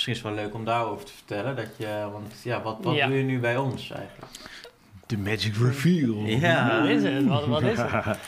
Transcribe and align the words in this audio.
Misschien 0.00 0.18
is 0.18 0.22
het 0.28 0.34
wel 0.36 0.44
leuk 0.44 0.54
om 0.54 0.64
daarover 0.64 1.04
te 1.04 1.12
vertellen. 1.12 1.56
Dat 1.56 1.66
je, 1.76 2.08
want 2.12 2.34
ja, 2.42 2.62
wat, 2.62 2.78
wat 2.82 2.94
Ja. 2.94 3.06
doe 3.06 3.16
je 3.16 3.22
nu 3.22 3.38
bij 3.38 3.56
ons 3.56 3.90
eigenlijk? 3.90 4.32
De 5.06 5.18
magic 5.18 5.54
reveal. 5.56 6.14
Ja. 6.14 6.80
Wat 6.80 6.88
is 6.88 7.02
het? 7.02 7.26
Wat, 7.26 7.46
wat 7.46 7.62
is 7.62 7.78
het? 7.78 8.18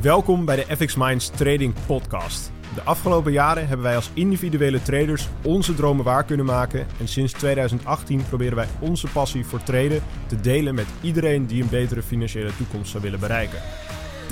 Welkom 0.00 0.44
bij 0.44 0.56
de 0.56 0.76
FX 0.76 0.94
Minds 0.94 1.28
Trading 1.30 1.74
Podcast. 1.86 2.52
De 2.74 2.82
afgelopen 2.82 3.32
jaren 3.32 3.66
hebben 3.66 3.86
wij 3.86 3.96
als 3.96 4.10
individuele 4.14 4.82
traders 4.82 5.28
onze 5.44 5.74
dromen 5.74 6.04
waar 6.04 6.24
kunnen 6.24 6.46
maken. 6.46 6.86
En 7.00 7.08
sinds 7.08 7.32
2018 7.32 8.24
proberen 8.28 8.56
wij 8.56 8.68
onze 8.80 9.06
passie 9.06 9.44
voor 9.44 9.62
traden 9.62 10.02
te 10.26 10.40
delen 10.40 10.74
met 10.74 10.86
iedereen 11.00 11.46
die 11.46 11.62
een 11.62 11.68
betere 11.68 12.02
financiële 12.02 12.56
toekomst 12.56 12.90
zou 12.90 13.02
willen 13.02 13.20
bereiken. 13.20 13.58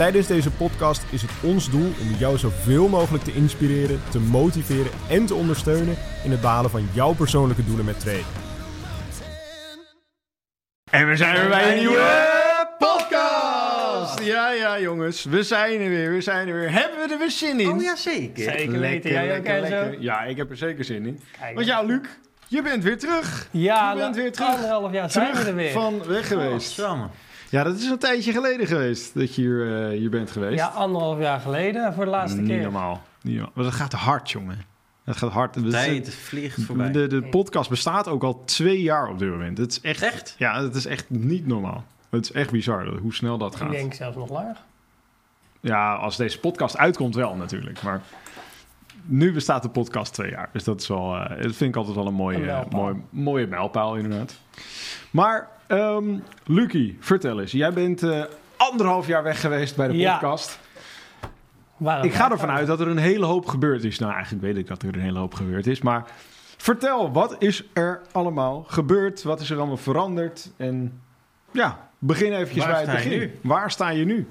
Tijdens 0.01 0.27
deze 0.27 0.51
podcast 0.51 1.03
is 1.11 1.23
het 1.23 1.31
ons 1.43 1.71
doel 1.71 1.93
om 2.01 2.15
jou 2.19 2.39
zoveel 2.39 2.89
mogelijk 2.89 3.25
te 3.25 3.33
inspireren, 3.33 4.01
te 4.11 4.19
motiveren 4.19 4.91
en 5.09 5.27
te 5.27 5.35
ondersteunen 5.35 5.97
in 6.25 6.31
het 6.31 6.41
behalen 6.41 6.71
van 6.71 6.89
jouw 6.93 7.15
persoonlijke 7.15 7.65
doelen 7.65 7.85
met 7.85 8.01
traden. 8.01 8.25
En 10.91 11.09
we 11.09 11.17
zijn 11.17 11.37
weer 11.41 11.49
bij 11.49 11.73
een 11.73 11.79
nieuwe 11.79 12.29
podcast! 12.79 14.25
Ja, 14.25 14.51
ja, 14.51 14.81
jongens. 14.81 15.25
We 15.25 15.43
zijn 15.43 15.81
er 15.81 15.89
weer, 15.89 16.13
we 16.13 16.21
zijn 16.21 16.49
er 16.49 16.55
weer. 16.55 16.73
Hebben 16.73 16.99
we 17.07 17.13
er 17.13 17.19
weer 17.19 17.31
zin 17.31 17.61
in? 17.61 17.71
Oh 17.71 17.83
ja, 17.83 17.97
zeker. 17.97 18.43
Zeker 18.43 18.79
weten. 18.79 19.11
Jij 19.11 19.39
ook 19.39 19.45
en 19.45 19.67
zo? 19.67 19.95
Ja, 19.99 20.23
ik 20.23 20.37
heb 20.37 20.51
er 20.51 20.57
zeker 20.57 20.85
zin 20.85 21.07
in. 21.07 21.21
Kijk, 21.39 21.55
Want 21.55 21.67
ja, 21.67 21.83
Luc, 21.83 22.09
je 22.47 22.63
bent 22.63 22.85
weer 22.85 22.99
terug. 22.99 23.49
ja, 23.51 23.93
je 23.93 23.99
bent 23.99 24.17
weer 24.17 24.33
terug. 24.33 24.55
Anderhalf 24.55 24.93
jaar 24.93 25.11
zijn 25.11 25.33
we 25.33 25.45
er 25.45 25.55
weer. 25.55 25.73
van 25.73 26.03
weg 26.07 26.27
geweest. 26.29 26.71
Samen. 26.71 27.11
Ja, 27.51 27.63
dat 27.63 27.77
is 27.79 27.85
een 27.91 27.99
tijdje 27.99 28.33
geleden 28.33 28.67
geweest 28.67 29.15
dat 29.15 29.35
je 29.35 29.43
hier, 29.43 29.83
eh, 29.85 29.99
hier 29.99 30.11
bent 30.11 30.31
geweest. 30.31 30.59
Ja, 30.59 30.67
anderhalf 30.67 31.19
jaar 31.19 31.41
geleden 31.41 31.95
voor 31.95 32.05
de 32.05 32.11
laatste 32.11 32.41
Niet 32.41 32.49
keer. 32.49 32.63
normaal. 32.63 33.03
Niet 33.23 33.35
normaal. 33.35 33.53
Maar 33.55 33.65
dat 33.65 33.75
gaat 33.75 33.93
hard, 33.93 34.31
jongen. 34.31 34.59
Dat 35.05 35.17
gaat 35.17 35.33
hard. 35.33 35.55
Zijn- 35.55 35.71
Tijd 36.03 36.15
vliegt 36.15 36.63
voorbij. 36.63 36.91
De, 36.91 37.07
de 37.07 37.23
podcast 37.23 37.71
bestaat 37.71 38.09
ook 38.09 38.23
al 38.23 38.45
twee 38.45 38.83
jaar 38.83 39.09
op 39.09 39.19
dit 39.19 39.29
moment. 39.31 39.59
Het 39.59 39.71
is 39.71 39.81
echt, 39.81 40.03
Echt? 40.03 40.35
Ja, 40.39 40.63
het 40.63 40.75
is 40.75 40.87
echt 40.87 41.11
niet 41.11 41.47
normaal. 41.47 41.85
Het 42.11 42.25
is 42.25 42.33
echt 42.33 42.51
bizar 42.51 42.87
hoe 42.99 43.15
snel 43.15 43.39
dat 43.39 43.53
Ik 43.55 43.59
gaat. 43.61 43.71
denk 43.71 43.95
zelfs 43.95 44.17
nog 44.17 44.31
langer. 44.31 44.57
Ja, 45.61 45.95
als 45.95 46.17
deze 46.17 46.41
podcast 46.41 46.77
uitkomt 46.77 47.15
wel 47.15 47.35
natuurlijk. 47.37 47.83
Maar 47.83 48.03
nu 49.05 49.33
bestaat 49.33 49.63
de 49.63 49.69
podcast 49.69 50.13
twee 50.15 50.31
jaar. 50.31 50.49
Dus 50.53 50.65
dat 50.65 50.81
is 50.81 50.89
wel, 50.89 51.17
eh, 51.17 51.29
dat 51.43 51.57
vind 51.57 51.71
ik 51.71 51.77
altijd 51.77 51.97
wel 51.97 52.07
een 52.07 52.15
mooie, 52.15 52.37
Een 52.37 52.45
mijlpaal. 52.45 52.81
mooie, 52.81 52.97
mooie 53.11 53.47
mijlpaal 53.47 53.97
inderdaad. 53.97 54.35
Maar, 55.11 55.49
ehm 55.67 56.05
Lucky, 56.45 56.97
vertel 57.01 57.41
eens. 57.41 57.53
Jij 57.53 57.73
bent 57.73 58.03
eh, 58.03 58.23
anderhalf 58.57 59.07
jaar 59.07 59.23
weg 59.23 59.41
geweest 59.41 59.77
bij 59.77 59.89
de 59.89 59.97
Ja. 59.97 60.13
podcast. 60.13 60.59
Waarom 61.77 62.07
Ik 62.07 62.15
ga 62.15 62.31
ervan 62.31 62.51
uit 62.51 62.67
dat 62.67 62.81
er 62.81 62.89
een 62.89 62.97
hele 62.99 63.25
hoop 63.27 63.47
gebeurd 63.47 63.85
is. 63.85 63.99
Nou, 63.99 64.13
eigenlijk 64.13 64.43
weet 64.43 64.57
ik 64.57 64.67
dat 64.67 64.83
er 64.83 64.95
een 64.95 65.01
hele 65.01 65.19
hoop 65.19 65.35
gebeurd 65.35 65.67
is. 65.67 65.81
Maar 65.81 66.05
vertel, 66.57 67.13
wat 67.13 67.37
is 67.39 67.65
er 67.73 68.01
allemaal 68.13 68.65
gebeurd? 68.69 69.23
Wat 69.23 69.41
is 69.41 69.51
er 69.51 69.59
allemaal 69.59 69.77
veranderd? 69.77 70.51
En 70.57 71.01
ja, 71.53 71.89
begin 71.99 72.33
eventjes 72.33 72.65
Waar 72.65 72.73
bij 72.73 72.81
het 72.83 72.91
begin. 72.91 73.19
nu? 73.19 73.39
Waar 73.43 73.71
sta 73.71 73.89
je 73.89 74.05
nu? 74.05 74.29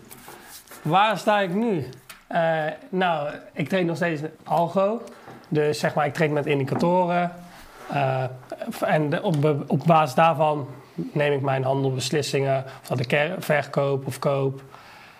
Waar 0.82 1.18
sta 1.18 1.40
ik 1.40 1.54
nu? 1.54 1.86
Eh, 2.28 2.66
nou, 2.90 3.30
ik 3.54 3.70
train 3.70 3.86
nog 3.86 3.96
steeds 3.96 4.22
met 4.22 4.32
Algo. 4.44 5.02
Dus 5.50 5.80
zeg 5.80 5.94
maar, 5.94 6.06
ik 6.06 6.14
train 6.14 6.34
met 6.34 6.46
indicatoren. 6.46 7.32
Eh, 7.92 8.24
en 8.82 9.24
op, 9.24 9.36
op 9.68 9.82
basis 9.86 10.16
daarvan 10.16 10.68
neem 10.96 11.34
ik 11.34 11.42
mijn 11.42 11.64
handelbeslissingen. 11.64 12.64
Of 12.82 12.88
dat 12.88 13.00
ik 13.00 13.12
er- 13.12 13.36
verkoop 13.40 14.08
of 14.08 14.20
koop. 14.20 14.62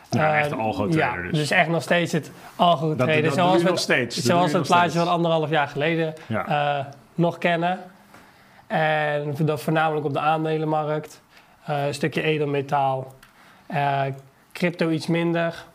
Ja, 0.10 0.34
Eh, 0.34 0.40
echt 0.40 0.52
algo-trader 0.54 1.24
ja, 1.24 1.30
dus. 1.30 1.38
dus 1.40 1.52
echt 1.52 1.70
nog 1.70 1.82
steeds 1.82 2.12
het 2.12 2.32
Algo 2.56 2.88
Dat, 2.88 2.98
traden. 2.98 3.16
dat 3.16 3.24
doe 3.24 3.34
zoals 3.34 3.64
we, 3.64 3.70
nog 3.70 3.80
steeds. 3.80 4.16
Zoals 4.18 4.52
je 4.52 4.58
het 4.58 4.68
plaatje 4.68 5.00
van 5.00 5.08
anderhalf 5.08 5.50
jaar 5.50 5.68
geleden 5.68 6.14
Ja. 6.28 6.48
eh, 6.80 6.86
nog 7.16 7.38
kennen. 7.38 7.80
En 8.68 9.36
dat 9.40 9.62
voornamelijk 9.62 10.06
op 10.06 10.14
de 10.14 10.20
aandelenmarkt. 10.20 11.22
Eh, 11.66 11.86
een 11.88 11.94
stukje 11.94 12.22
edelmetaal. 12.22 13.14
Eh, 13.68 14.02
crypto 14.54 14.90
iets 14.90 15.08
minder. 15.08 15.66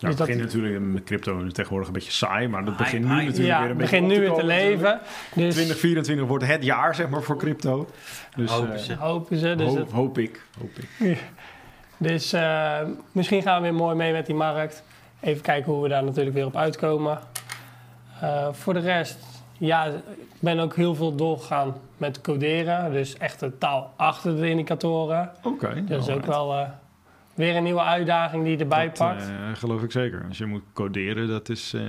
Ja, 0.00 0.08
dus 0.08 0.18
het 0.18 0.18
dat- 0.18 0.26
begint 0.36 0.44
natuurlijk 0.54 0.80
met 0.84 1.04
crypto 1.04 1.46
tegenwoordig 1.46 1.88
een 1.88 1.94
beetje 1.94 2.10
saai, 2.12 2.48
maar 2.48 2.64
dat 2.64 2.76
begint 2.76 3.04
nu 3.04 3.08
natuurlijk 3.14 3.46
ja, 3.46 3.60
weer 3.60 3.70
een 3.70 3.76
begint 3.76 4.06
nu 4.06 4.20
weer 4.20 4.32
te 4.32 4.44
leven. 4.44 5.00
Dus 5.34 5.54
2024 5.54 6.26
wordt 6.26 6.46
het 6.46 6.64
jaar, 6.64 6.94
zeg 6.94 7.08
maar, 7.08 7.22
voor 7.22 7.36
crypto. 7.36 7.88
Dus 8.36 8.50
Hopen 8.50 8.72
eh, 8.74 8.78
ze. 8.78 8.94
hopen 8.94 9.36
ze. 9.36 9.54
Dus, 9.54 9.66
hoop, 9.68 9.76
het- 9.78 9.90
hoop 9.90 10.18
ik. 10.18 10.42
Hoop 10.60 10.70
ik. 11.00 11.18
dus 11.96 12.32
eh, 12.32 12.78
misschien 13.12 13.42
gaan 13.42 13.56
we 13.62 13.68
weer 13.68 13.76
mooi 13.76 13.96
mee 13.96 14.12
met 14.12 14.26
die 14.26 14.34
markt. 14.34 14.82
Even 15.20 15.42
kijken 15.42 15.72
hoe 15.72 15.82
we 15.82 15.88
daar 15.88 16.04
natuurlijk 16.04 16.34
weer 16.36 16.46
op 16.46 16.56
uitkomen. 16.56 17.18
Eh, 18.20 18.48
voor 18.52 18.74
de 18.74 18.80
rest, 18.80 19.18
ja, 19.58 19.84
ik 19.84 20.40
ben 20.40 20.58
ook 20.58 20.76
heel 20.76 20.94
veel 20.94 21.14
doorgegaan 21.14 21.74
met 21.96 22.20
coderen. 22.20 22.92
Dus 22.92 23.16
echt 23.16 23.40
de 23.40 23.58
taal 23.58 23.92
achter 23.96 24.36
de 24.36 24.48
indicatoren. 24.48 25.30
Oké. 25.42 25.84
Dat 25.84 26.02
is 26.02 26.14
ook 26.14 26.26
wel 26.26 26.66
weer 27.38 27.56
een 27.56 27.62
nieuwe 27.62 27.82
uitdaging 27.82 28.42
die 28.44 28.52
je 28.52 28.58
erbij 28.58 28.84
Dat, 28.86 28.98
pakt. 28.98 29.22
eh, 29.28 29.50
geloof 29.54 29.82
ik 29.82 29.92
zeker. 29.92 30.24
Als 30.28 30.38
je 30.38 30.46
moet 30.46 30.62
coderen, 30.72 31.28
dat 31.28 31.48
is, 31.48 31.72
eh, 31.74 31.82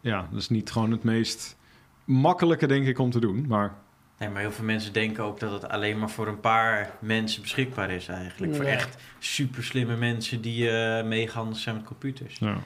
ja, 0.00 0.26
dat 0.30 0.40
is 0.40 0.48
niet 0.48 0.70
gewoon 0.70 0.90
het 0.90 1.02
meest 1.04 1.56
makkelijke, 2.04 2.66
denk 2.66 2.86
ik, 2.86 2.98
om 2.98 3.10
te 3.10 3.20
doen. 3.20 3.44
Maar 3.48 3.72
Nee, 4.18 4.28
maar 4.28 4.40
heel 4.40 4.52
veel 4.52 4.64
mensen 4.64 4.92
denken 4.92 5.24
ook 5.24 5.40
dat 5.40 5.52
het 5.52 5.68
alleen 5.68 5.98
maar 5.98 6.10
voor 6.10 6.26
een 6.28 6.40
paar 6.40 6.90
mensen 6.98 7.42
beschikbaar 7.42 7.90
is 7.90 8.08
eigenlijk. 8.08 8.54
Voor 8.56 8.64
echt 8.64 9.02
super 9.18 9.64
slimme 9.64 9.96
mensen 9.96 10.40
die 10.40 10.70
eh 10.70 11.04
meegaan 11.04 11.54
zijn 11.56 11.74
met 11.76 11.84
computers. 11.84 12.38
ja. 12.38 12.56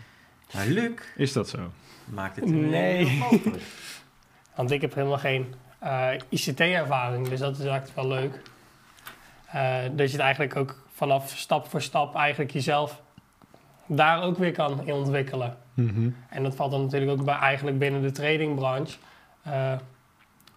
Maar 0.54 0.66
Luc 0.66 0.90
is 1.16 1.32
dat 1.32 1.48
zo? 1.48 1.72
maakt 2.04 2.36
het 2.36 2.44
Nee. 2.44 3.04
heel 3.04 3.18
mogelijk. 3.30 3.62
Want 4.54 4.70
ik 4.70 4.80
heb 4.80 4.94
helemaal 4.94 5.18
geen 5.18 5.54
eh, 5.78 6.08
ICT-ervaring, 6.28 7.28
dus 7.28 7.38
dat 7.40 7.58
is 7.58 7.64
eigenlijk 7.64 7.94
wel 7.94 8.08
leuk. 8.08 8.40
Eh, 9.46 9.82
dat 9.92 10.06
je 10.06 10.12
het 10.16 10.20
eigenlijk 10.24 10.56
ook 10.56 10.76
vanaf 11.00 11.30
stap 11.36 11.66
voor 11.68 11.82
stap 11.82 12.14
eigenlijk 12.14 12.50
jezelf 12.50 13.02
daar 13.86 14.22
ook 14.22 14.38
weer 14.38 14.52
kan 14.52 14.86
in 14.86 14.94
ontwikkelen. 14.94 15.56
Mhm. 15.74 16.10
En 16.28 16.42
dat 16.42 16.54
valt 16.54 16.70
dan 16.70 16.82
natuurlijk 16.82 17.10
ook 17.10 17.24
bij, 17.24 17.34
eigenlijk 17.34 17.78
binnen 17.78 18.02
de 18.02 18.10
tradingbranche. 18.10 18.98
Eh, 19.42 19.72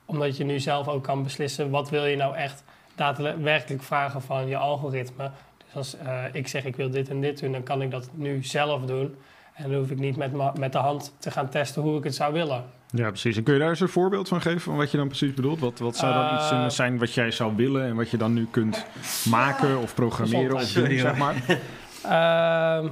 omdat 0.06 0.38
je 0.38 0.44
nu 0.44 0.59
zelf 0.59 0.88
ook 0.88 1.04
kan 1.04 1.24
beslissen 1.24 1.70
wat 1.70 1.90
wil 1.90 2.06
je 2.06 2.16
nou 2.16 2.36
echt 2.36 2.64
daadwerkelijk 2.96 3.84
vragen 3.84 4.22
van 4.22 4.48
je 4.48 4.58
algoritme. 4.58 5.31
Dus 5.66 5.76
als 5.76 5.98
eh, 5.98 6.24
ik 6.31 6.48
zeg 6.48 6.66
ik 6.66 6.75
wil 6.75 6.90
dit 6.90 7.10
en 7.10 7.22
dit 7.22 7.40
doen, 7.40 7.52
dan 7.52 7.64
kan 7.64 7.81
ik 7.81 7.92
dat 7.92 8.10
nu 8.14 8.44
zelf 8.44 8.86
doen. 8.86 9.16
En 9.54 9.70
dan 9.70 9.80
hoef 9.80 9.92
ik 9.92 10.00
niet 10.00 10.18
met, 10.18 10.58
met 10.58 10.72
de 10.72 10.78
hand 10.78 11.14
te 11.18 11.31
gaan 11.31 11.50
testen 11.50 11.81
hoe 11.81 11.98
ik 11.98 12.04
het 12.04 12.16
zou 12.16 12.34
willen. 12.34 12.64
Ja, 12.96 13.08
precies. 13.08 13.38
En 13.38 13.44
kun 13.44 13.54
je 13.54 13.59
daar 13.59 13.70
eens 13.70 13.80
een 13.80 13.88
voorbeeld 13.90 14.28
van 14.28 14.42
geven 14.42 14.62
van 14.62 14.76
wat 14.78 14.92
je 14.92 14.98
dan 14.98 15.08
precies 15.08 15.34
bedoelt? 15.34 15.59
Wat, 15.59 15.80
wat 15.80 15.96
zou 15.96 16.14
dan 16.14 16.28
Eh, 16.28 16.34
iets 16.36 16.52
in- 16.52 16.72
zijn 16.72 16.98
wat 17.00 17.14
jij 17.14 17.31
zou 17.31 17.56
willen 17.56 17.86
en 17.86 17.96
wat 17.96 18.09
je 18.09 18.18
dan 18.18 18.34
nu 18.34 18.48
kunt 18.52 18.86
maken 19.30 19.78
of 19.80 19.94
programmeren 19.96 20.56
of 20.56 20.72
doen, 20.72 20.98
zeg 20.98 21.18
maar? 21.18 21.36
Ehm 22.04 22.88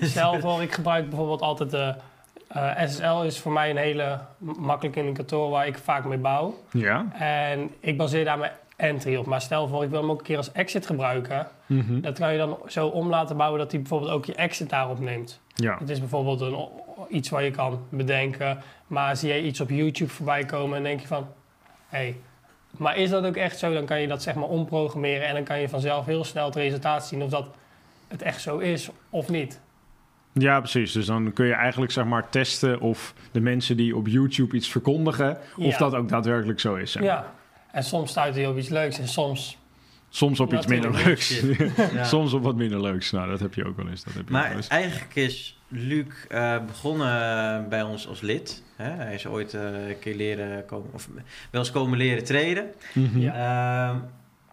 zelf 0.00 0.40
hoor, 0.42 0.62
ik 0.62 0.72
gebruik 0.72 1.08
bijvoorbeeld 1.08 1.40
altijd 1.40 1.70
de 1.70 1.94
eh, 2.48 2.70
SSL 2.86 3.22
is 3.22 3.38
voor 3.38 3.52
mij 3.52 3.70
een 3.70 3.76
hele 3.76 4.18
makkelijke 4.38 5.00
indicator 5.00 5.50
waar 5.50 5.66
ik 5.66 5.78
vaak 5.78 6.04
mee 6.04 6.18
bouw. 6.18 6.58
Ja. 6.70 7.06
En 7.12 7.70
ik 7.80 7.96
baseer 7.96 8.24
daar 8.24 8.38
mijn 8.38 8.52
entry 8.76 9.16
op. 9.16 9.26
Maar 9.26 9.40
stel 9.40 9.68
voor, 9.68 9.82
ik 9.84 9.90
wil 9.90 10.00
hem 10.00 10.10
ook 10.10 10.18
een 10.18 10.24
keer 10.24 10.36
als 10.36 10.52
exit 10.52 10.86
gebruiken. 10.86 11.46
Mhm. 11.66 12.00
Dat 12.00 12.18
kan 12.18 12.32
je 12.32 12.38
dan 12.38 12.56
zo 12.66 12.86
om 12.86 13.08
laten 13.08 13.36
bouwen 13.36 13.58
dat 13.58 13.70
hij 13.70 13.80
bijvoorbeeld 13.80 14.10
ook 14.12 14.24
je 14.24 14.34
exit 14.34 14.70
daarop 14.70 15.00
neemt. 15.00 15.40
Ja. 15.54 15.76
Het 15.78 15.90
is 15.90 15.98
bijvoorbeeld 15.98 16.40
een, 16.40 16.68
iets 17.08 17.28
waar 17.28 17.42
je 17.42 17.50
kan 17.50 17.86
bedenken. 17.88 18.62
Maar 18.86 19.16
zie 19.16 19.32
je 19.34 19.42
iets 19.42 19.60
op 19.60 19.70
YouTube 19.70 20.10
voorbij 20.10 20.44
komen 20.44 20.76
en 20.76 20.82
denk 20.82 21.00
je 21.00 21.06
van... 21.06 21.26
Hé, 21.88 21.98
hey, 21.98 22.16
maar 22.76 22.96
is 22.96 23.10
dat 23.10 23.24
ook 23.24 23.36
echt 23.36 23.58
zo? 23.58 23.72
Dan 23.72 23.84
kan 23.86 24.00
je 24.00 24.06
dat 24.06 24.22
zeg 24.22 24.34
maar 24.34 24.48
omprogrammeren 24.48 25.26
en 25.26 25.34
dan 25.34 25.44
kan 25.44 25.60
je 25.60 25.68
vanzelf 25.68 26.06
heel 26.06 26.24
snel 26.24 26.44
het 26.44 26.54
resultaat 26.56 27.06
zien 27.06 27.22
of 27.22 27.30
dat 27.30 27.50
het 28.08 28.22
echt 28.22 28.40
zo 28.40 28.58
is 28.58 28.90
of 29.10 29.28
niet. 29.28 29.60
ja, 30.32 30.58
precies. 30.58 30.92
Dus 30.92 31.06
dan 31.06 31.32
kun 31.32 31.46
je 31.46 31.52
eigenlijk 31.54 31.92
zeg 31.92 32.04
maar 32.04 32.28
testen 32.28 32.80
of 32.80 33.14
de 33.32 33.40
mensen 33.40 33.76
die 33.76 33.96
op 33.96 34.06
YouTube 34.08 34.56
iets 34.56 34.68
verkondigen, 34.68 35.38
of 35.56 35.72
Ja. 35.72 35.78
dat 35.78 35.94
ook 35.94 36.08
daadwerkelijk 36.08 36.60
zo 36.60 36.74
is. 36.74 36.92
zeg 36.92 37.02
maar. 37.02 37.10
Ja, 37.12 37.32
en 37.72 37.82
soms 37.84 38.10
stuit 38.10 38.34
hij 38.34 38.46
op 38.46 38.56
iets 38.58 38.68
leuks 38.68 38.98
en 38.98 39.08
soms... 39.08 39.58
Soms 40.08 40.40
op 40.40 40.54
iets 40.54 40.66
minder 40.66 40.90
leuks. 41.04 41.40
Ja. 41.94 42.04
Soms 42.04 42.32
op 42.32 42.42
wat 42.42 42.56
minder 42.56 42.80
leuks. 42.80 43.10
Nou, 43.10 43.28
dat 43.30 43.40
heb 43.40 43.54
je 43.54 43.64
ook 43.66 43.76
wel 43.76 43.88
eens. 43.88 44.04
Dat 44.04 44.14
heb 44.14 44.28
je 44.28 44.34
ook 44.34 44.40
wel 44.40 44.40
Maar 44.48 44.56
eens. 44.56 44.68
eigenlijk 44.68 45.14
is 45.14 45.60
Luc 45.74 46.26
eh, 46.28 46.64
begonnen 46.66 47.68
bij 47.68 47.82
ons 47.82 48.08
als 48.08 48.20
lid. 48.20 48.62
Hè? 48.76 48.90
Hij 48.90 49.14
is 49.14 49.26
ooit 49.26 49.54
eh, 49.54 49.88
een 49.88 49.98
keer 49.98 50.14
leren 50.14 50.66
komen, 50.66 50.90
of 50.92 51.08
wel 51.50 51.60
eens 51.60 51.70
komen 51.70 51.98
leren 51.98 52.24
treden. 52.24 52.72
Mhm. 52.94 53.18
Ja. 53.18 53.32
Ehm, 53.32 53.98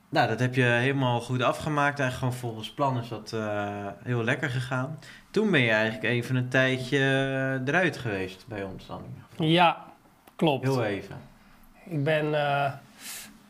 nou, 0.09 0.27
dat 0.27 0.39
heb 0.39 0.55
je 0.55 0.63
helemaal 0.63 1.21
goed 1.21 1.41
afgemaakt. 1.41 1.99
En 1.99 2.11
gewoon 2.11 2.33
volgens 2.33 2.71
plan 2.71 2.97
is 2.99 3.07
dat 3.07 3.33
eh, 3.33 3.87
heel 4.03 4.23
lekker 4.23 4.49
gegaan. 4.49 4.99
Toen 5.31 5.51
ben 5.51 5.61
je 5.61 5.71
eigenlijk 5.71 6.03
even 6.03 6.35
een 6.35 6.49
tijdje 6.49 6.97
eruit 7.65 7.97
geweest 7.97 8.45
bij 8.47 8.63
ons 8.63 8.87
dan. 8.87 9.01
Ja, 9.37 9.85
klopt. 10.35 10.63
Heel 10.63 10.83
even. 10.83 11.15
Ik 11.85 12.03
ben 12.03 12.33
eh, 12.33 12.73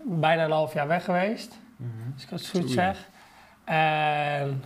bijna 0.04 0.44
een 0.44 0.51
half 0.51 0.74
jaar 0.74 0.88
weg 0.88 1.04
geweest. 1.04 1.60
Mhm. 1.75 1.92
als 2.13 2.24
ik 2.24 2.30
het 2.30 2.48
goed 2.48 2.71
zeg. 2.71 3.07
En 3.63 4.63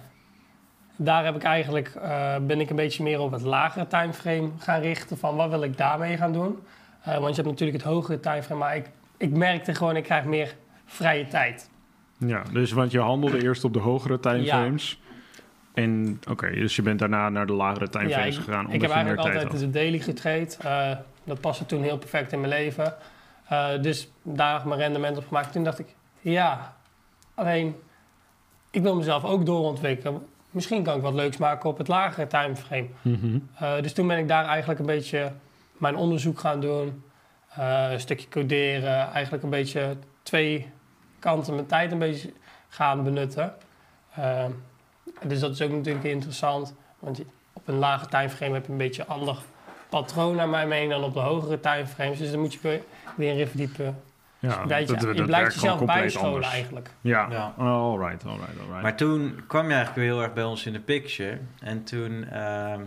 daar 0.96 1.26
heb 1.26 1.36
ik 1.36 1.44
eigenlijk, 1.44 1.88
eh, 2.02 2.36
ben 2.42 2.60
ik 2.60 2.70
een 2.70 2.76
beetje 2.76 3.04
meer 3.04 3.20
op 3.20 3.32
het 3.32 3.42
lagere 3.42 3.88
timeframe 3.88 4.50
gaan 4.60 4.82
richten 4.82 5.18
van 5.18 5.36
wat 5.36 5.50
wil 5.50 5.64
ik 5.64 5.78
daarmee 5.78 6.18
gaan 6.18 6.34
doen. 6.34 6.60
Eh, 7.02 7.18
want 7.18 7.36
je 7.36 7.42
hebt 7.42 7.48
natuurlijk 7.48 7.84
het 7.84 7.88
hogere 7.94 8.20
timeframe, 8.20 8.60
maar 8.60 8.76
ik, 8.76 8.90
ik 9.18 9.32
merkte 9.32 9.76
gewoon, 9.76 9.96
ik 9.96 10.04
krijg 10.04 10.26
meer 10.26 10.56
vrije 10.86 11.28
tijd. 11.28 11.70
Ja, 12.18 12.42
dus 12.52 12.72
want 12.72 12.92
je 12.92 13.00
handelde 13.00 13.44
eerst 13.44 13.64
op 13.64 13.74
de 13.74 13.80
hogere 13.80 14.20
timeframes. 14.20 15.02
En 15.74 16.20
oké, 16.30 16.50
dus 16.52 16.76
je 16.76 16.82
bent 16.82 17.00
daarna 17.00 17.30
naar 17.30 17.46
de 17.46 17.54
lagere 17.54 17.90
timeframes 17.90 18.36
Ja, 18.36 18.40
ik- 18.42 18.46
gegaan 18.46 18.66
Ik 18.66 18.72
heb 18.72 18.82
je 18.82 18.88
meer 18.88 18.96
eigenlijk 18.96 19.22
tijd 19.22 19.36
altijd 19.44 19.62
had. 19.62 19.74
de 19.74 19.80
daily 19.80 20.00
getraind. 20.00 20.58
Eh, 20.62 20.92
dat 21.24 21.40
paste 21.42 21.66
toen 21.66 21.82
heel 21.84 21.98
perfect 21.98 22.32
in 22.32 22.40
mijn 22.40 22.52
leven. 22.52 22.94
Dus 23.82 24.12
daar 24.22 24.68
mijn 24.68 24.80
rendement 24.80 25.18
op 25.18 25.28
gemaakt. 25.28 25.52
Toen 25.52 25.64
dacht 25.64 25.80
ik, 25.80 25.88
ja, 26.22 26.76
alleen 27.36 27.76
ik 28.72 28.82
wil 28.82 28.96
mezelf 28.96 29.24
ook 29.24 29.46
doorontwikkelen. 29.46 30.26
Misschien 30.54 30.84
kan 30.84 30.96
ik 30.96 31.02
wat 31.02 31.14
leuks 31.14 31.38
maken 31.38 31.70
op 31.70 31.78
het 31.78 31.88
lagere 31.88 32.28
timeframe. 32.28 32.88
Mhm. 33.02 33.40
Eh, 33.56 33.82
dus 33.82 33.94
toen 33.94 34.08
ben 34.08 34.18
ik 34.18 34.28
daar 34.28 34.46
eigenlijk 34.46 34.80
een 34.80 34.86
beetje 34.86 35.32
mijn 35.78 35.96
onderzoek 35.96 36.40
gaan 36.40 36.60
doen. 36.60 37.04
Eh, 37.50 37.92
een 37.92 38.00
stukje 38.00 38.28
coderen. 38.30 39.12
Eigenlijk 39.12 39.44
een 39.44 39.50
beetje 39.50 39.98
twee 40.24 40.70
kanten 41.20 41.54
mijn 41.54 41.66
tijd 41.66 41.92
een 41.92 42.00
beetje 42.00 42.34
gaan 42.68 43.04
benutten. 43.04 43.54
Eh, 44.16 44.46
dus 45.22 45.40
dat 45.40 45.52
is 45.52 45.62
ook 45.62 45.72
natuurlijk 45.72 46.06
interessant. 46.06 46.74
Want 47.00 47.22
op 47.54 47.68
een 47.68 47.78
lage 47.78 48.08
timeframe 48.08 48.54
heb 48.54 48.66
je 48.66 48.72
een 48.72 48.78
beetje 48.78 49.02
een 49.02 49.08
ander 49.08 49.38
patroon 49.90 50.36
naar 50.36 50.50
mijn 50.50 50.68
mening 50.68 50.92
dan 50.92 51.04
op 51.04 51.14
de 51.14 51.20
hogere 51.20 51.60
timeframes. 51.60 52.18
Dus 52.18 52.32
dan 52.32 52.40
moet 52.40 52.54
je 52.54 52.60
weer, 52.62 52.82
weer 53.16 53.40
in 53.40 53.48
verdiepen. 53.48 54.02
Ja, 54.50 54.62
Een 54.62 54.68
beetje- 54.68 54.86
dat, 54.86 55.02
dat 55.02 55.18
je 55.18 55.24
blijft 55.26 55.56
gewoon 55.56 55.62
jezelf 55.62 55.78
compleet 55.78 56.00
bijscholen 56.00 56.34
anders. 56.34 56.52
eigenlijk. 56.54 56.90
Ja, 57.02 57.28
Ja. 57.32 57.54
alright, 57.58 58.26
alright, 58.26 58.60
alright. 58.60 58.82
Maar 58.82 58.96
toen 58.96 59.44
kwam 59.48 59.68
je 59.68 59.74
eigenlijk 59.74 59.96
weer 60.06 60.14
heel 60.14 60.22
erg 60.24 60.34
bij 60.34 60.44
ons 60.44 60.66
in 60.66 60.74
de 60.74 60.80
picture. 60.80 61.40
En 61.60 61.84
toen 61.84 62.26
ehm, 62.30 62.82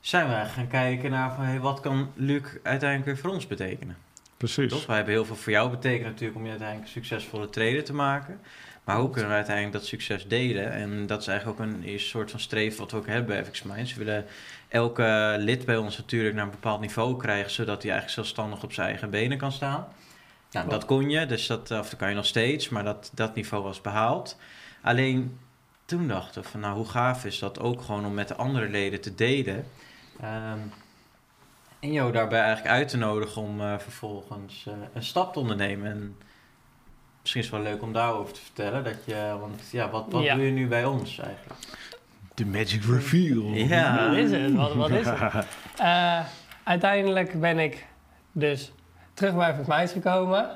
zijn 0.00 0.26
we 0.28 0.32
eigenlijk 0.34 0.52
gaan 0.54 0.80
kijken 0.82 1.10
naar 1.10 1.34
van, 1.34 1.44
hey, 1.44 1.60
wat 1.60 1.80
kan 1.80 2.10
Luc 2.14 2.42
uiteindelijk 2.62 3.04
weer 3.10 3.18
voor 3.18 3.30
ons 3.30 3.46
betekenen. 3.46 3.96
Precies. 4.36 4.70
Toch? 4.72 4.86
Wij 4.86 4.96
hebben 4.96 5.14
heel 5.14 5.24
veel 5.24 5.36
voor 5.36 5.52
jou 5.52 5.70
betekend 5.70 6.04
natuurlijk 6.06 6.38
om 6.38 6.44
je 6.44 6.50
uiteindelijk 6.50 6.88
een 6.88 7.02
succesvolle 7.02 7.48
trader 7.50 7.84
te 7.84 7.94
maken. 7.94 8.40
Maar 8.84 8.96
hoe 8.96 9.10
kunnen 9.10 9.28
we 9.30 9.36
uiteindelijk 9.36 9.74
dat 9.76 9.86
succes 9.86 10.26
delen? 10.26 10.72
En 10.72 11.06
dat 11.06 11.20
is 11.20 11.26
eigenlijk 11.26 11.60
ook 11.60 11.66
een 11.66 11.82
eerste 11.82 12.08
soort 12.08 12.30
van 12.30 12.40
streven 12.40 12.78
wat 12.78 12.90
we 12.90 12.96
ook 12.96 13.06
hebben 13.06 13.26
bij 13.26 13.44
FX 13.44 13.62
Minds. 13.62 13.94
We 13.94 14.04
willen 14.04 14.24
elke 14.68 15.34
lid 15.38 15.64
bij 15.64 15.76
ons 15.76 15.96
natuurlijk 15.98 16.34
naar 16.34 16.44
een 16.44 16.50
bepaald 16.50 16.80
niveau 16.80 17.16
krijgen, 17.16 17.50
zodat 17.50 17.82
hij 17.82 17.92
eigenlijk 17.92 18.10
zelfstandig 18.26 18.62
op 18.62 18.72
zijn 18.72 18.88
eigen 18.88 19.10
benen 19.10 19.38
kan 19.38 19.52
staan. 19.52 19.86
Nou, 20.50 20.68
dat 20.68 20.84
kon 20.84 21.10
je, 21.10 21.26
dus 21.26 21.46
dat, 21.46 21.70
of 21.70 21.88
dat 21.90 21.96
kan 21.96 22.08
je 22.08 22.14
nog 22.14 22.26
steeds, 22.26 22.68
maar 22.68 22.84
dat, 22.84 23.10
dat 23.14 23.34
niveau 23.34 23.62
was 23.62 23.80
behaald. 23.80 24.36
Alleen 24.82 25.38
toen 25.84 26.08
dachten 26.08 26.42
we 26.42 26.48
van, 26.48 26.60
nou, 26.60 26.76
hoe 26.76 26.88
gaaf 26.88 27.24
is 27.24 27.38
dat 27.38 27.60
ook 27.60 27.82
gewoon 27.82 28.06
om 28.06 28.14
met 28.14 28.28
de 28.28 28.36
andere 28.36 28.68
leden 28.68 29.00
te 29.00 29.14
delen. 29.14 29.66
Ehm, 30.20 30.58
en 31.80 31.92
jou 31.92 32.12
daarbij 32.12 32.40
eigenlijk 32.40 32.74
uit 32.74 32.88
te 32.88 32.96
nodigen 32.96 33.42
om 33.42 33.60
eh, 33.60 33.78
vervolgens 33.78 34.64
eh, 34.66 34.74
een 34.94 35.02
stap 35.02 35.32
te 35.32 35.38
ondernemen. 35.38 35.90
En 35.90 36.16
misschien 37.20 37.42
is 37.42 37.50
het 37.50 37.56
wel 37.62 37.72
leuk 37.72 37.82
om 37.82 37.92
daarover 37.92 38.32
te 38.34 38.40
vertellen. 38.40 38.84
Dat 38.84 39.04
je, 39.04 39.36
want 39.40 39.62
ja, 39.72 39.90
wat, 39.90 40.04
wat 40.10 40.22
Ja. 40.22 40.34
doe 40.34 40.44
je 40.44 40.50
nu 40.50 40.66
bij 40.68 40.84
ons 40.84 41.18
eigenlijk? 41.18 41.60
The 42.34 42.46
magic 42.46 42.84
reveal. 42.84 43.42
Ja. 43.44 44.08
Wat 44.08 44.16
is 44.16 44.30
het? 44.30 44.54
Wat, 44.54 44.74
wat 44.74 44.90
is 44.90 45.06
het? 45.06 45.46
Eh, 45.76 46.24
uiteindelijk 46.64 47.40
ben 47.40 47.58
ik 47.58 47.86
dus 48.32 48.72
terug 49.18 49.34
bij 49.34 49.54
FX 49.54 49.92
gekomen. 49.92 50.50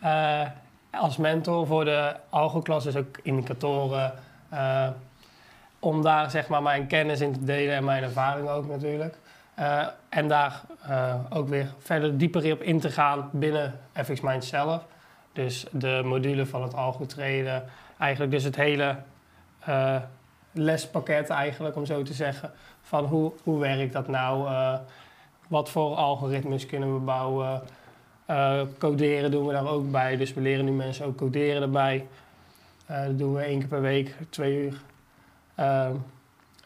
eh, 0.00 0.46
als 0.90 1.16
mentor 1.16 1.66
voor 1.66 1.84
de 1.84 2.14
algoklas, 2.28 2.84
dus 2.84 2.96
ook 2.96 3.18
indicatoren. 3.22 4.12
eh, 4.48 4.88
om 5.80 6.02
daar 6.02 6.30
zeg 6.30 6.48
maar 6.48 6.62
mijn 6.62 6.86
kennis 6.86 7.20
in 7.20 7.32
te 7.32 7.44
delen 7.44 7.74
en 7.74 7.84
mijn 7.84 8.02
ervaring 8.02 8.48
ook 8.48 8.66
natuurlijk. 8.66 9.16
Eh, 9.54 9.86
en 10.08 10.28
daar 10.28 10.60
ook 11.30 11.48
weer 11.48 11.72
verder 11.78 12.18
dieper 12.18 12.52
op 12.52 12.62
in 12.62 12.80
te 12.80 12.90
gaan 12.90 13.30
binnen 13.32 13.80
FX 13.92 14.20
Mind 14.20 14.44
zelf. 14.44 14.82
Dus 15.32 15.66
de 15.72 16.02
module 16.04 16.46
van 16.46 16.62
het 16.62 16.74
algotreden. 16.74 17.64
Eigenlijk 17.98 18.32
dus 18.32 18.44
het 18.44 18.56
hele 18.56 18.96
lespakket 20.52 21.30
eigenlijk, 21.30 21.76
om 21.76 21.86
zo 21.86 22.02
te 22.02 22.12
zeggen. 22.12 22.50
Van 22.82 23.04
hoe, 23.04 23.32
hoe 23.42 23.60
werkt 23.60 23.92
dat 23.92 24.08
nou? 24.08 24.48
wat 25.48 25.70
voor 25.70 25.94
algoritmes 25.94 26.66
kunnen 26.66 26.94
we 26.94 27.00
bouwen? 27.00 27.62
Eh, 28.28 28.60
coderen 28.78 29.30
doen 29.30 29.46
we 29.46 29.52
daar 29.52 29.68
ook 29.68 29.90
bij. 29.90 30.16
Dus 30.16 30.34
we 30.34 30.40
leren 30.40 30.64
nu 30.64 30.70
mensen 30.70 31.06
ook 31.06 31.16
coderen 31.16 31.62
erbij. 31.62 32.06
Eh, 32.86 33.04
dat 33.04 33.18
doen 33.18 33.34
we 33.34 33.40
één 33.42 33.58
keer 33.58 33.68
per 33.68 33.80
week, 33.80 34.14
twee 34.28 34.62
uur. 34.62 34.80
Ehm, 35.54 35.92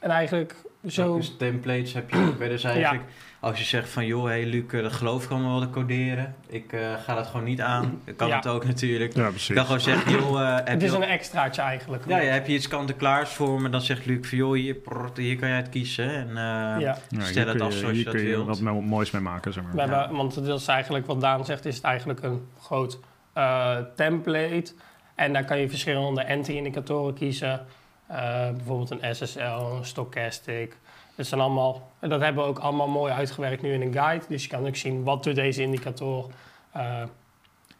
en 0.00 0.10
eigenlijk 0.10 0.54
zo... 0.86 1.12
Welke 1.12 1.36
templates 1.36 1.92
heb 1.92 2.10
je 2.10 2.16
ook? 2.28 2.38
Dus 2.38 2.64
eigenlijk, 2.64 3.02
als 3.44 3.58
je 3.58 3.64
zegt 3.64 3.88
van, 3.88 4.06
joh, 4.06 4.24
hey 4.24 4.44
Luc, 4.46 4.64
eh, 4.72 4.82
dat 4.82 4.92
geloof 4.92 5.24
ik 5.24 5.30
allemaal 5.30 5.50
wel 5.58 5.68
te 5.68 5.70
coderen. 5.70 6.34
Ik 6.46 6.72
eh, 6.72 6.80
ga 7.04 7.14
dat 7.14 7.26
gewoon 7.26 7.44
niet 7.44 7.60
aan. 7.60 8.00
Ik 8.04 8.16
kan 8.16 8.28
Ja. 8.28 8.36
het 8.36 8.46
ook 8.46 8.64
natuurlijk. 8.64 9.14
Ja, 9.14 9.24
Ik 9.24 9.30
precies. 9.30 9.54
kan 9.54 9.64
gewoon 9.64 9.80
zeggen, 9.80 10.12
joh, 10.12 10.40
eh, 10.42 10.54
heb 10.56 10.66
Het 10.68 10.80
je 10.80 10.86
is 10.86 10.92
een 10.92 11.02
extraatje 11.02 11.62
eigenlijk. 11.62 12.04
ja, 12.08 12.18
ja, 12.18 12.32
heb 12.32 12.46
je 12.46 12.52
iets 12.54 12.68
kant-en-klaars 12.68 13.30
voor 13.30 13.60
me? 13.60 13.68
Dan 13.68 13.80
zegt 13.80 14.06
Luc 14.06 14.28
van, 14.28 14.38
joh, 14.38 14.52
hier, 14.54 14.74
prrrt, 14.74 15.16
hier 15.16 15.36
kan 15.38 15.48
jij 15.48 15.56
het 15.56 15.68
kiezen. 15.68 16.10
En 16.14 16.28
eh, 16.28 16.80
Ja. 16.80 16.98
Stel 17.08 17.44
hier 17.44 17.48
het 17.52 17.60
af 17.60 17.72
zoals 17.72 17.80
je 17.90 17.92
hier 17.96 18.04
dat 18.04 18.14
kun 18.14 18.24
wilt. 18.24 18.46
wat 18.46 18.60
mo- 18.60 18.80
moois 18.80 19.10
mee 19.10 19.22
maken, 19.22 19.52
zeg 19.52 19.62
maar. 19.64 19.72
We 19.74 19.80
hebben, 19.80 20.16
want 20.16 20.34
dat 20.46 20.60
is 20.60 20.66
eigenlijk 20.66 21.06
wat 21.06 21.20
Daan 21.20 21.44
zegt, 21.44 21.64
is 21.64 21.74
het 21.76 21.84
eigenlijk 21.84 22.22
een 22.22 22.46
groot 22.60 22.98
eh, 23.32 23.76
template. 23.96 24.72
En 25.14 25.32
daar 25.32 25.44
kan 25.44 25.58
je 25.58 25.68
verschillende 25.68 26.28
anti-indicatoren 26.28 27.14
kiezen. 27.14 27.66
Eh, 28.06 28.50
bijvoorbeeld 28.50 28.90
een 28.90 29.14
SSL, 29.14 29.38
een 29.76 29.84
stochastic. 29.84 30.76
Dat, 31.14 31.26
zijn 31.26 31.40
allemaal, 31.40 31.90
en 31.98 32.08
dat 32.08 32.20
hebben 32.20 32.42
we 32.42 32.48
ook 32.48 32.58
allemaal 32.58 32.88
mooi 32.88 33.12
uitgewerkt 33.12 33.62
nu 33.62 33.72
in 33.72 33.80
een 33.82 33.92
guide. 33.92 34.24
Dus 34.28 34.42
je 34.42 34.48
kan 34.48 34.66
ook 34.66 34.76
zien 34.76 35.04
wat 35.04 35.24
doet 35.24 35.34
deze 35.34 35.62
indicator. 35.62 36.30
Eh, 36.72 37.00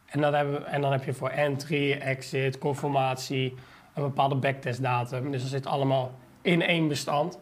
en, 0.06 0.20
dan 0.20 0.34
hebben 0.34 0.55
we, 0.55 0.61
en 0.64 0.81
dan 0.81 0.93
heb 0.93 1.05
je 1.05 1.12
voor 1.14 1.29
entry, 1.29 1.93
exit, 1.93 2.58
conformatie, 2.58 3.55
een 3.94 4.02
bepaalde 4.02 4.34
backtestdatum. 4.34 5.31
Dus 5.31 5.40
dat 5.40 5.50
zit 5.50 5.67
allemaal 5.67 6.11
in 6.43 6.62
één 6.62 6.88
bestand. 6.88 7.38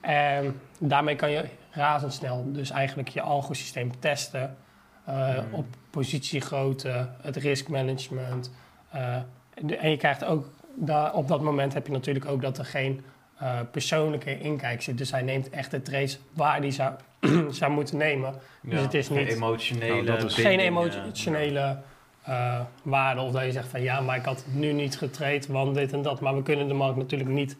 En 0.00 0.60
daarmee 0.78 1.16
kan 1.16 1.30
je 1.30 1.44
razendsnel 1.70 2.52
dus 2.52 2.70
eigenlijk 2.70 3.08
je 3.08 3.20
algosysteem 3.20 4.00
testen. 4.00 4.56
eh, 5.04 5.28
Hmm. 5.38 5.54
Op 5.54 5.66
positiegrootte, 5.90 7.08
het 7.22 7.36
riskmanagement. 7.36 8.52
eh, 8.90 9.16
de- 9.62 9.76
en 9.76 9.90
je 9.90 9.96
krijgt 9.96 10.24
ook, 10.24 10.46
daar, 10.74 11.14
op 11.14 11.28
dat 11.28 11.40
moment 11.42 11.74
heb 11.74 11.86
je 11.86 11.92
natuurlijk 11.92 12.26
ook 12.26 12.42
dat 12.42 12.58
er 12.58 12.64
geen 12.64 13.04
eh, 13.38 13.58
persoonlijke 13.70 14.38
inkijk 14.40 14.82
zit. 14.82 14.98
Dus 14.98 15.10
hij 15.10 15.22
neemt 15.22 15.50
echt 15.50 15.70
de 15.70 15.82
trades 15.82 16.18
waar 16.32 16.58
hij 16.58 16.70
zou, 16.70 16.92
zou 17.50 17.72
moeten 17.72 17.96
nemen. 17.98 18.34
Dus 18.62 18.80
het 18.80 18.94
is 18.94 19.06
geen 19.06 19.16
niet- 19.16 19.28
emotionele 19.32 19.92
Nou, 20.02 20.04
dat 20.04 20.24
is- 20.24 20.34
Geen 20.34 20.58
emotionele 20.60 21.76
eh, 22.22 22.60
waarde. 22.82 23.20
Of 23.20 23.32
dat 23.32 23.44
je 23.44 23.52
zegt 23.52 23.68
van 23.68 23.82
ja, 23.82 24.00
maar 24.00 24.16
ik 24.16 24.24
had 24.24 24.44
nu 24.52 24.72
niet 24.72 24.98
getraind, 24.98 25.46
want 25.46 25.74
dit 25.74 25.92
en 25.92 26.02
dat. 26.02 26.20
Maar 26.20 26.34
we 26.36 26.42
kunnen 26.42 26.68
de 26.68 26.74
markt 26.74 26.96
natuurlijk 26.96 27.30
niet 27.30 27.56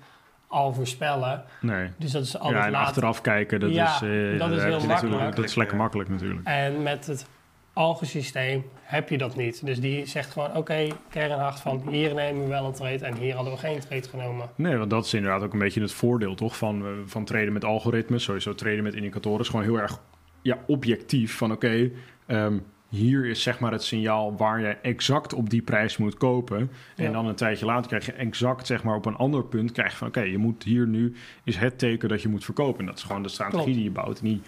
al 0.47 0.73
voorspellen. 0.73 1.45
Nee. 1.61 1.89
Dus 1.97 2.11
dat 2.11 2.23
is 2.23 2.39
altijd 2.39 2.59
Ja, 2.59 2.65
en 2.67 2.71
later. 2.73 2.87
achteraf 2.87 3.21
kijken, 3.21 3.61
dat 3.61 3.71
Ja, 3.71 3.85
is, 3.95 4.03
eh, 4.33 4.39
dat 4.39 4.51
is 4.51 4.63
heel 4.63 4.81
makkelijk. 4.87 5.37
Dat 5.37 5.45
is 5.45 5.55
lekker 5.55 5.77
makkelijk 5.77 6.09
natuurlijk. 6.09 6.41
En 6.45 6.83
met 6.83 7.07
het 7.07 7.27
algosysteem 7.75 8.65
heb 8.83 9.09
je 9.09 9.19
dat 9.19 9.37
niet. 9.37 9.67
Dus 9.67 9.81
die 9.81 10.07
zegt 10.07 10.31
gewoon, 10.31 10.57
oké, 10.57 10.87
kernhard 11.11 11.61
van 11.61 11.83
hier 11.91 12.15
nemen 12.15 12.43
we 12.43 12.49
wel 12.49 12.65
een 12.67 12.73
trade 12.73 13.05
en 13.05 13.17
hier 13.17 13.35
hadden 13.35 13.53
we 13.53 13.59
geen 13.59 13.81
trade 13.81 14.09
genomen. 14.09 14.49
Nee, 14.55 14.77
want 14.77 14.91
dat 14.91 15.05
is 15.05 15.15
inderdaad 15.15 15.43
ook 15.43 15.53
een 15.53 15.59
beetje 15.59 15.81
het 15.81 15.93
voordeel 15.93 16.35
toch 16.35 16.57
van, 16.57 16.83
eh, 16.85 16.89
van 17.07 17.25
traden 17.25 17.53
met 17.53 17.65
algoritmes. 17.65 18.23
Sowieso 18.25 18.55
traden 18.55 18.83
met 18.83 18.95
indicatoren 18.95 19.41
is 19.41 19.49
gewoon 19.49 19.65
heel 19.65 19.81
erg 19.81 20.01
ja, 20.43 20.59
objectief. 20.67 21.37
Van 21.37 21.53
oké, 21.53 21.91
ehm, 22.27 22.59
hier 22.89 23.27
is 23.27 23.43
zeg 23.43 23.59
maar 23.61 23.73
het 23.73 23.83
signaal 23.83 24.37
waar 24.37 24.61
je 24.61 24.67
exact 24.69 25.33
op 25.33 25.51
die 25.51 25.63
prijs 25.63 25.97
moet 25.97 26.17
kopen. 26.17 26.71
En 26.97 27.05
Ja. 27.05 27.11
dan 27.11 27.27
een 27.27 27.35
tijdje 27.35 27.65
later 27.67 27.87
krijg 27.89 28.07
je 28.07 28.13
exact 28.13 28.67
zeg 28.67 28.83
maar 28.85 28.97
op 28.97 29.07
een 29.07 29.17
ander 29.17 29.45
punt 29.45 29.73
krijg 29.73 29.91
je 29.91 29.97
van 29.97 30.09
oké, 30.09 30.21
je 30.21 30.39
moet 30.39 30.63
hier 30.63 30.87
nu 30.87 31.15
is 31.45 31.57
het 31.57 31.79
teken 31.79 32.09
dat 32.09 32.23
je 32.23 32.29
moet 32.29 32.45
verkopen. 32.45 32.81
En 32.81 32.87
dat 32.87 32.97
is 32.97 33.03
gewoon 33.03 33.23
de 33.23 33.29
strategie 33.29 33.63
Klopt. 33.63 33.77
die 33.77 33.85
je 33.85 33.91
bouwt. 33.91 34.19
En 34.19 34.25
niet 34.27 34.47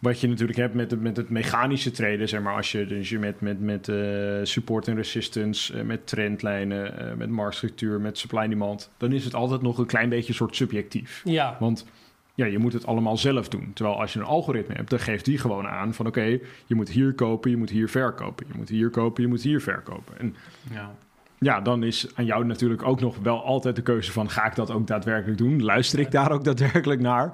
wat 0.00 0.20
je 0.20 0.28
natuurlijk 0.28 0.58
hebt 0.58 0.74
met, 0.74 0.90
het- 0.90 1.00
met 1.00 1.16
het 1.16 1.30
mechanische 1.30 1.90
traden, 1.90 2.28
zeg 2.28 2.40
maar, 2.42 2.54
als 2.56 2.72
je, 2.72 2.86
dus 2.86 3.08
je 3.08 3.18
met, 3.18 3.40
met, 3.40 3.60
met 3.60 3.88
eh, 3.88 3.96
support 4.42 4.88
en 4.88 4.94
resistance, 4.96 5.78
eh, 5.78 5.84
met 5.84 6.06
trendlijnen, 6.06 6.98
eh, 6.98 7.14
met 7.16 7.28
marktstructuur, 7.30 8.00
met 8.00 8.18
supply 8.18 8.38
en 8.42 8.50
demand, 8.50 8.90
dan 8.96 9.12
is 9.12 9.24
het 9.24 9.34
altijd 9.34 9.62
nog 9.62 9.78
een 9.78 9.86
klein 9.86 10.08
beetje 10.08 10.28
een 10.28 10.34
soort 10.34 10.56
subjectief. 10.56 11.20
Ja, 11.24 11.56
Want 11.60 11.86
ja, 12.34 12.46
je 12.46 12.58
moet 12.58 12.72
het 12.72 12.86
allemaal 12.86 13.16
zelf 13.16 13.48
doen. 13.48 13.70
Terwijl 13.74 14.00
als 14.00 14.12
je 14.12 14.18
een 14.18 14.24
algoritme 14.24 14.74
hebt, 14.74 14.90
dan 14.90 14.98
geeft 15.00 15.24
die 15.24 15.38
gewoon 15.38 15.66
aan 15.68 15.94
van 15.94 16.06
oké, 16.06 16.38
je 16.66 16.74
moet 16.74 16.88
hier 16.88 17.12
kopen, 17.14 17.50
je 17.50 17.56
moet 17.56 17.70
hier 17.70 17.88
verkopen. 17.88 18.46
Je 18.48 18.54
moet 18.56 18.68
hier 18.68 18.90
kopen, 18.90 19.22
je 19.22 19.28
moet 19.28 19.42
hier 19.42 19.60
verkopen. 19.60 20.18
En 20.18 20.34
Ja. 20.72 20.94
ja, 21.38 21.60
dan 21.60 21.82
is 21.82 22.06
aan 22.14 22.24
jou 22.24 22.44
natuurlijk 22.44 22.82
ook 22.82 23.00
nog 23.00 23.16
wel 23.22 23.44
altijd 23.44 23.76
de 23.76 23.82
keuze 23.82 24.12
van 24.12 24.30
ga 24.30 24.46
ik 24.46 24.54
dat 24.54 24.70
ook 24.70 24.86
daadwerkelijk 24.86 25.38
doen? 25.38 25.62
Luister 25.62 25.98
ik 25.98 26.10
daar 26.10 26.32
ook 26.32 26.44
daadwerkelijk 26.44 27.00
naar? 27.00 27.32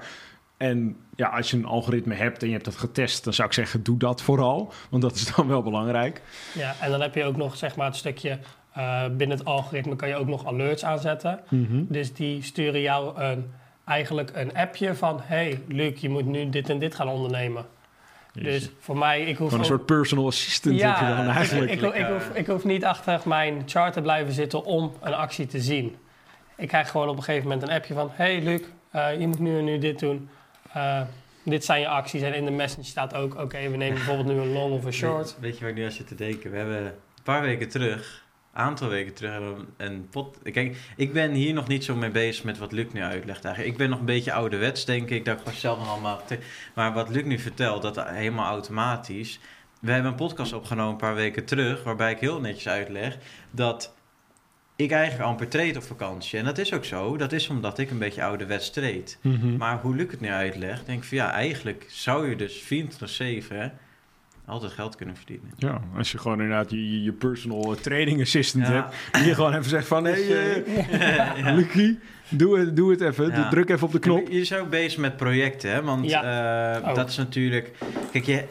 En 0.57 0.97
ja, 1.17 1.29
als 1.29 1.51
je 1.51 1.57
een 1.57 1.65
algoritme 1.65 2.15
hebt 2.15 2.41
en 2.41 2.47
je 2.47 2.53
hebt 2.53 2.65
dat 2.65 2.77
getest, 2.77 3.25
dan 3.25 3.33
zou 3.33 3.49
ik 3.49 3.55
zeggen, 3.55 3.83
doe 3.83 3.99
dat 3.99 4.23
vooral. 4.23 4.73
Want 4.91 5.03
dat 5.03 5.15
is 5.15 5.27
dan 5.37 5.49
wel 5.49 5.63
belangrijk. 5.63 6.23
ja, 6.55 6.75
en 6.81 6.91
dan 6.91 7.01
heb 7.01 7.15
je 7.15 7.25
ook 7.25 7.37
nog 7.37 7.57
zeg 7.57 7.77
maar 7.77 7.87
het 7.87 7.97
stukje 7.97 8.39
Eh, 8.77 9.05
binnen 9.17 9.37
het 9.39 9.47
algoritme 9.47 9.97
kan 9.97 10.09
je 10.09 10.17
ook 10.17 10.27
nog 10.27 10.47
alerts 10.47 10.85
aanzetten. 10.85 11.41
Mhm. 11.49 11.83
Dus 11.89 12.13
die 12.15 12.43
sturen 12.43 12.81
jou 12.81 13.21
een, 13.21 13.51
eigenlijk 13.85 14.31
een 14.35 14.55
appje 14.57 14.95
van... 14.95 15.21
hey, 15.23 15.61
Luc, 15.69 16.01
je 16.01 16.09
moet 16.09 16.25
nu 16.27 16.51
dit 16.51 16.69
en 16.71 16.79
dit 16.79 16.95
gaan 16.95 17.09
ondernemen. 17.09 17.65
Dus 18.33 18.71
voor 18.81 18.99
mij, 18.99 19.21
ik 19.21 19.27
hoef 19.37 19.37
Gewoon 19.37 19.53
een 19.53 19.59
ook- 19.59 19.65
soort 19.77 19.87
personal 19.87 20.27
assistant 20.27 20.81
heb 20.81 20.97
je 20.99 21.07
dan 21.07 21.27
eigenlijk. 21.29 21.71
Ik, 21.71 21.81
ik, 21.81 21.95
ik, 21.95 22.07
hoef, 22.07 22.31
ik 22.35 22.47
hoef 22.47 22.65
niet 22.65 22.85
achter 22.85 23.21
mijn 23.25 23.63
chart 23.67 23.93
te 23.93 24.01
blijven 24.01 24.33
zitten 24.33 24.65
om 24.65 24.93
een 25.01 25.15
actie 25.15 25.47
te 25.47 25.61
zien. 25.61 25.97
Ik 26.57 26.69
krijg 26.69 26.91
gewoon 26.91 27.09
op 27.09 27.17
een 27.17 27.23
gegeven 27.23 27.49
moment 27.49 27.69
een 27.69 27.75
appje 27.75 27.95
van... 27.95 28.11
Hey 28.13 28.43
Luc, 28.43 28.61
eh, 28.91 29.21
je 29.21 29.27
moet 29.27 29.39
nu 29.39 29.59
en 29.59 29.65
nu 29.65 29.79
dit 29.79 29.99
doen. 29.99 30.29
Eh, 30.76 31.00
dit 31.42 31.64
zijn 31.64 31.80
je 31.80 31.88
acties. 31.88 32.23
En 32.23 32.35
in 32.35 32.45
de 32.45 32.50
message 32.50 32.87
staat 32.87 33.14
ook... 33.14 33.35
Oké, 33.40 33.68
we 33.68 33.76
nemen 33.76 33.95
bijvoorbeeld 33.95 34.26
nu 34.26 34.35
een 34.35 34.52
long 34.52 34.73
of 34.73 34.85
een 34.85 34.92
short. 34.92 35.25
Weet, 35.25 35.40
weet 35.40 35.54
je 35.54 35.61
waar 35.61 35.71
ik 35.71 35.76
nu 35.76 35.85
aan 35.85 35.90
zit 35.90 36.09
te 36.09 36.14
denken? 36.14 36.50
We 36.50 36.56
hebben 36.56 36.85
een 36.85 36.92
paar 37.23 37.42
weken 37.42 37.68
terug, 37.68 38.25
een 38.52 38.61
aantal 38.61 38.88
weken 38.88 39.14
terug, 39.14 39.33
hebben 39.33 39.56
we 39.56 39.85
een 39.85 40.09
pot... 40.09 40.38
Kijk, 40.42 40.76
ik 40.97 41.12
ben 41.12 41.33
hier 41.33 41.54
nog 41.54 41.68
niet 41.68 41.85
zo 41.85 41.95
mee 41.95 42.11
bezig 42.11 42.45
met 42.45 42.59
wat 42.59 42.73
Luc 42.73 42.87
nu 42.92 43.02
uitlegt 43.02 43.45
eigenlijk. 43.45 43.75
Ik 43.75 43.78
ben 43.78 43.90
nog 43.90 43.99
een 43.99 44.04
beetje 44.04 44.33
ouderwets, 44.33 44.85
denk 44.85 45.11
ik, 45.11 45.25
dat 45.25 45.40
ik 45.40 45.54
zelf 45.54 45.78
nog 45.78 45.88
allemaal... 45.88 46.23
Maar 46.75 46.92
wat 46.92 47.09
Luc 47.09 47.25
nu 47.25 47.38
vertelt, 47.38 47.83
dat 47.83 48.09
helemaal 48.09 48.50
automatisch... 48.50 49.40
We 49.80 49.92
hebben 49.92 50.11
een 50.11 50.16
podcast 50.16 50.52
opgenomen 50.52 50.92
een 50.92 50.97
paar 50.97 51.14
weken 51.14 51.45
terug, 51.45 51.83
waarbij 51.83 52.12
ik 52.12 52.18
heel 52.18 52.40
netjes 52.40 52.68
uitleg 52.68 53.18
dat 53.50 53.96
ik 54.76 54.90
eigenlijk 54.90 55.28
amper 55.28 55.49
treed 55.49 55.76
op 55.76 55.83
vakantie. 55.83 56.38
En 56.38 56.45
dat 56.45 56.59
is 56.59 56.73
ook 56.73 56.85
zo. 56.85 57.16
Dat 57.16 57.33
is 57.33 57.49
omdat 57.49 57.78
ik 57.78 57.90
een 57.90 57.99
beetje 57.99 58.25
ouderwets 58.25 58.71
treed. 58.71 59.18
Mhm. 59.21 59.56
Maar 59.56 59.78
hoe 59.80 59.97
Luc 59.97 60.11
het 60.11 60.21
nu 60.21 60.28
uitlegt, 60.30 60.87
denk 60.87 60.99
ik 61.02 61.09
van 61.09 61.16
ja, 61.18 61.30
eigenlijk 61.33 61.87
zou 61.88 62.28
je 62.28 62.37
dus 62.37 62.62
24-7 62.62 63.54
hè, 63.56 63.68
altijd 64.47 64.73
geld 64.73 64.97
kunnen 64.97 65.16
verdienen. 65.16 65.50
Ja, 65.56 65.80
als 65.97 66.12
je 66.12 66.18
gewoon 66.18 66.40
inderdaad 66.40 66.71
je, 66.71 66.90
je- 66.92 67.02
je 67.02 67.12
personal 67.12 67.75
eh, 67.75 67.80
training 67.80 68.21
assistant 68.21 68.66
Ja. 68.66 68.73
hebt. 68.73 68.95
Die 69.12 69.25
je 69.25 69.35
gewoon 69.35 69.52
even 69.52 69.64
zegt 69.64 69.87
van... 69.87 70.04
Hé, 70.11 70.25
hey, 70.26 70.64
eh, 70.64 71.38
Ja. 71.38 71.52
Lucie, 71.54 71.99
doe 72.28 72.59
het, 72.59 72.76
doe 72.76 72.90
het 72.90 73.00
even. 73.00 73.30
Ja. 73.30 73.49
Druk 73.49 73.68
even 73.71 73.87
op 73.87 73.92
de 73.92 73.99
knop. 73.99 74.28
Je 74.28 74.40
is 74.40 74.54
ook 74.54 74.71
bezig 74.71 74.99
met 74.99 75.16
projecten, 75.16 75.71
hè? 75.71 75.83
Want 75.83 76.11
eh, 76.12 76.95
dat 76.95 77.09
is 77.09 77.16
natuurlijk. 77.16 77.71
Kijk, 78.12 78.25
je, 78.25 78.45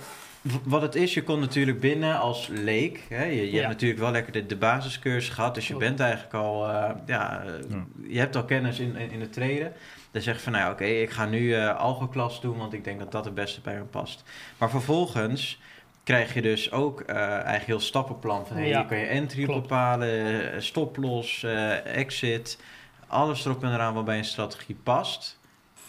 wat 0.64 0.82
het 0.82 0.96
is, 0.96 1.14
je 1.14 1.24
komt 1.24 1.40
natuurlijk 1.40 1.80
binnen 1.80 2.20
als 2.20 2.48
leek. 2.52 3.04
Hè? 3.10 3.24
Je, 3.24 3.36
je 3.36 3.52
Ja. 3.52 3.56
hebt 3.58 3.68
natuurlijk 3.68 4.00
wel 4.00 4.12
lekker 4.12 4.34
de, 4.34 4.46
de 4.46 4.56
basiscursus 4.56 5.34
gehad, 5.34 5.56
dus 5.56 5.68
je 5.68 5.78
bent 5.78 6.00
eigenlijk 6.00 6.34
al. 6.34 6.68
eh, 6.70 6.90
ja, 7.06 7.42
eh, 7.44 7.70
Ja. 7.70 7.86
je 8.08 8.20
hebt 8.20 8.36
al 8.36 8.46
kennis 8.46 8.80
in, 8.80 8.96
in, 8.96 9.12
in 9.12 9.22
het 9.22 9.34
treden. 9.34 9.74
Dan 10.12 10.22
zeg 10.22 10.36
je 10.36 10.42
van, 10.42 10.52
nou 10.52 10.66
ja, 10.66 10.72
oké, 10.72 10.84
ik 10.84 11.10
ga 11.10 11.26
nu 11.26 11.54
eh 11.56 11.76
algoklas 11.80 12.42
doen, 12.42 12.58
want 12.58 12.74
ik 12.74 12.84
denk 12.84 13.00
dat 13.00 13.12
dat 13.12 13.26
het 13.26 13.34
beste 13.34 13.62
bij 13.62 13.76
me 13.76 13.84
past. 13.84 14.24
Maar 14.58 14.70
vervolgens 14.70 15.60
krijg 16.04 16.34
je 16.34 16.42
dus 16.42 16.72
ook 16.72 17.02
eh, 17.02 17.16
eigenlijk 17.18 17.66
heel 17.66 17.80
stappenplan 17.80 18.48
van, 18.48 18.58
hey, 18.58 18.68
Ja, 18.68 18.78
hier 18.80 18.88
kan 18.88 18.98
je 18.98 19.06
entry 19.06 19.44
klopt. 19.44 19.62
bepalen, 19.62 20.64
stoploss, 20.64 21.44
eh, 21.44 21.96
exit, 21.96 22.60
alles 23.08 23.46
erop 23.46 23.64
en 23.64 23.74
eraan 23.74 23.94
wat 23.94 24.06
bij 24.06 24.18
een 24.18 24.26
strategie 24.26 24.78
past. 24.84 25.40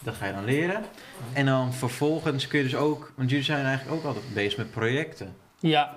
Dat 0.06 0.14
ga 0.14 0.26
je 0.26 0.32
dan 0.32 0.44
leren. 0.44 0.84
En 1.32 1.46
dan 1.46 1.72
vervolgens 1.72 2.46
kun 2.46 2.58
je 2.58 2.64
dus 2.64 2.76
ook, 2.76 3.12
want 3.16 3.30
jullie 3.30 3.44
zijn 3.44 3.64
eigenlijk 3.64 3.96
ook 3.96 4.04
altijd 4.04 4.34
bezig 4.34 4.58
met 4.58 4.70
projecten. 4.70 5.36
Ja, 5.58 5.96